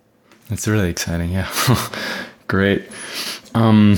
It's 0.51 0.66
really 0.66 0.90
exciting, 0.90 1.31
yeah. 1.31 1.49
Great. 2.49 2.88
Um, 3.55 3.97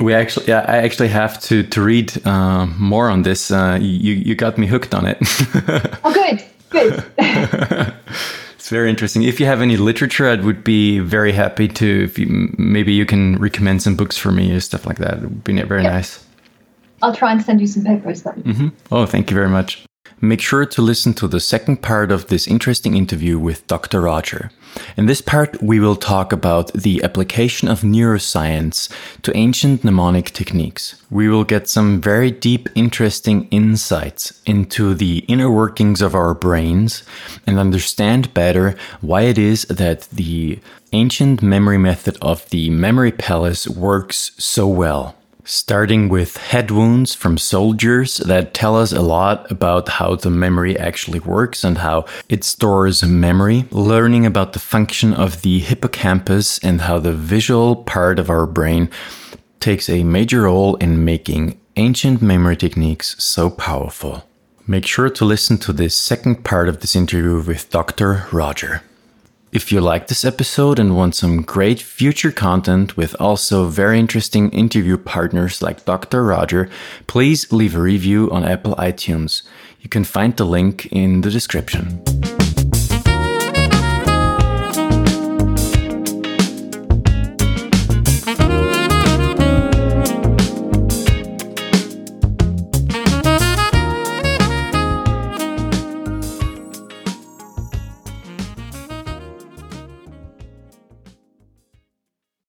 we 0.00 0.14
actually, 0.14 0.46
yeah, 0.46 0.64
I 0.66 0.78
actually 0.78 1.08
have 1.08 1.40
to 1.42 1.62
to 1.62 1.82
read 1.82 2.26
uh, 2.26 2.66
more 2.78 3.10
on 3.10 3.22
this. 3.22 3.50
Uh, 3.50 3.78
you 3.80 4.14
you 4.14 4.34
got 4.34 4.58
me 4.58 4.66
hooked 4.66 4.94
on 4.94 5.06
it. 5.06 5.18
oh, 6.04 6.12
good, 6.12 6.44
good. 6.70 7.04
it's 8.66 8.72
very 8.72 8.90
interesting. 8.90 9.22
If 9.22 9.38
you 9.38 9.46
have 9.46 9.62
any 9.62 9.76
literature, 9.76 10.28
I 10.28 10.34
would 10.34 10.64
be 10.64 10.98
very 10.98 11.30
happy 11.30 11.68
to. 11.68 12.02
If 12.02 12.18
you, 12.18 12.52
maybe 12.58 12.92
you 12.92 13.06
can 13.06 13.36
recommend 13.36 13.80
some 13.80 13.94
books 13.94 14.18
for 14.18 14.32
me 14.32 14.50
or 14.50 14.58
stuff 14.58 14.84
like 14.84 14.98
that. 14.98 15.18
It 15.18 15.20
would 15.20 15.44
be 15.44 15.62
very 15.62 15.84
nice. 15.84 16.26
I'll 17.00 17.14
try 17.14 17.30
and 17.30 17.40
send 17.40 17.60
you 17.60 17.68
some 17.68 17.84
papers 17.84 18.22
then. 18.22 18.42
Mm 18.44 18.54
-hmm. 18.56 18.70
Oh, 18.90 19.06
thank 19.06 19.30
you 19.30 19.36
very 19.36 19.50
much. 19.50 19.84
Make 20.20 20.40
sure 20.40 20.64
to 20.64 20.80
listen 20.80 21.12
to 21.14 21.28
the 21.28 21.40
second 21.40 21.82
part 21.82 22.10
of 22.10 22.28
this 22.28 22.48
interesting 22.48 22.96
interview 22.96 23.38
with 23.38 23.66
Dr. 23.66 24.00
Rodger. 24.00 24.50
In 24.96 25.04
this 25.04 25.20
part, 25.20 25.62
we 25.62 25.78
will 25.78 25.96
talk 25.96 26.32
about 26.32 26.72
the 26.72 27.02
application 27.02 27.68
of 27.68 27.82
neuroscience 27.82 28.90
to 29.22 29.36
ancient 29.36 29.84
mnemonic 29.84 30.30
techniques. 30.30 30.94
We 31.10 31.28
will 31.28 31.44
get 31.44 31.68
some 31.68 32.00
very 32.00 32.30
deep, 32.30 32.68
interesting 32.74 33.46
insights 33.50 34.40
into 34.46 34.94
the 34.94 35.18
inner 35.28 35.50
workings 35.50 36.00
of 36.00 36.14
our 36.14 36.32
brains 36.32 37.02
and 37.46 37.58
understand 37.58 38.32
better 38.32 38.74
why 39.02 39.22
it 39.22 39.36
is 39.36 39.64
that 39.64 40.08
the 40.12 40.58
ancient 40.92 41.42
memory 41.42 41.78
method 41.78 42.16
of 42.22 42.48
the 42.48 42.70
memory 42.70 43.12
palace 43.12 43.68
works 43.68 44.30
so 44.38 44.66
well 44.66 45.15
starting 45.46 46.08
with 46.08 46.36
head 46.36 46.70
wounds 46.70 47.14
from 47.14 47.38
soldiers 47.38 48.18
that 48.18 48.52
tell 48.52 48.76
us 48.76 48.92
a 48.92 49.00
lot 49.00 49.50
about 49.50 49.88
how 49.88 50.16
the 50.16 50.28
memory 50.28 50.76
actually 50.78 51.20
works 51.20 51.62
and 51.62 51.78
how 51.78 52.04
it 52.28 52.42
stores 52.42 53.04
memory, 53.04 53.64
learning 53.70 54.26
about 54.26 54.52
the 54.52 54.58
function 54.58 55.14
of 55.14 55.42
the 55.42 55.60
hippocampus 55.60 56.58
and 56.58 56.82
how 56.82 56.98
the 56.98 57.12
visual 57.12 57.76
part 57.76 58.18
of 58.18 58.28
our 58.28 58.46
brain 58.46 58.90
takes 59.60 59.88
a 59.88 60.02
major 60.02 60.42
role 60.42 60.74
in 60.76 61.04
making 61.04 61.58
ancient 61.76 62.20
memory 62.20 62.56
techniques 62.56 63.14
so 63.22 63.48
powerful. 63.48 64.28
Make 64.66 64.84
sure 64.84 65.08
to 65.08 65.24
listen 65.24 65.58
to 65.58 65.72
this 65.72 65.94
second 65.94 66.44
part 66.44 66.68
of 66.68 66.80
this 66.80 66.96
interview 66.96 67.40
with 67.40 67.70
Dr. 67.70 68.26
Rodger. 68.32 68.82
If 69.52 69.70
you 69.70 69.80
like 69.80 70.08
this 70.08 70.24
episode 70.24 70.78
and 70.78 70.96
want 70.96 71.14
some 71.14 71.42
great 71.42 71.80
future 71.80 72.32
content 72.32 72.96
with 72.96 73.14
also 73.20 73.66
very 73.66 73.98
interesting 73.98 74.50
interview 74.50 74.98
partners 74.98 75.62
like 75.62 75.84
Dr. 75.84 76.24
Rodger, 76.24 76.68
please 77.06 77.52
leave 77.52 77.76
a 77.76 77.80
review 77.80 78.30
on 78.32 78.44
Apple 78.44 78.74
iTunes. 78.74 79.42
You 79.80 79.88
can 79.88 80.02
find 80.02 80.36
the 80.36 80.44
link 80.44 80.86
in 80.86 81.20
the 81.20 81.30
description. 81.30 82.02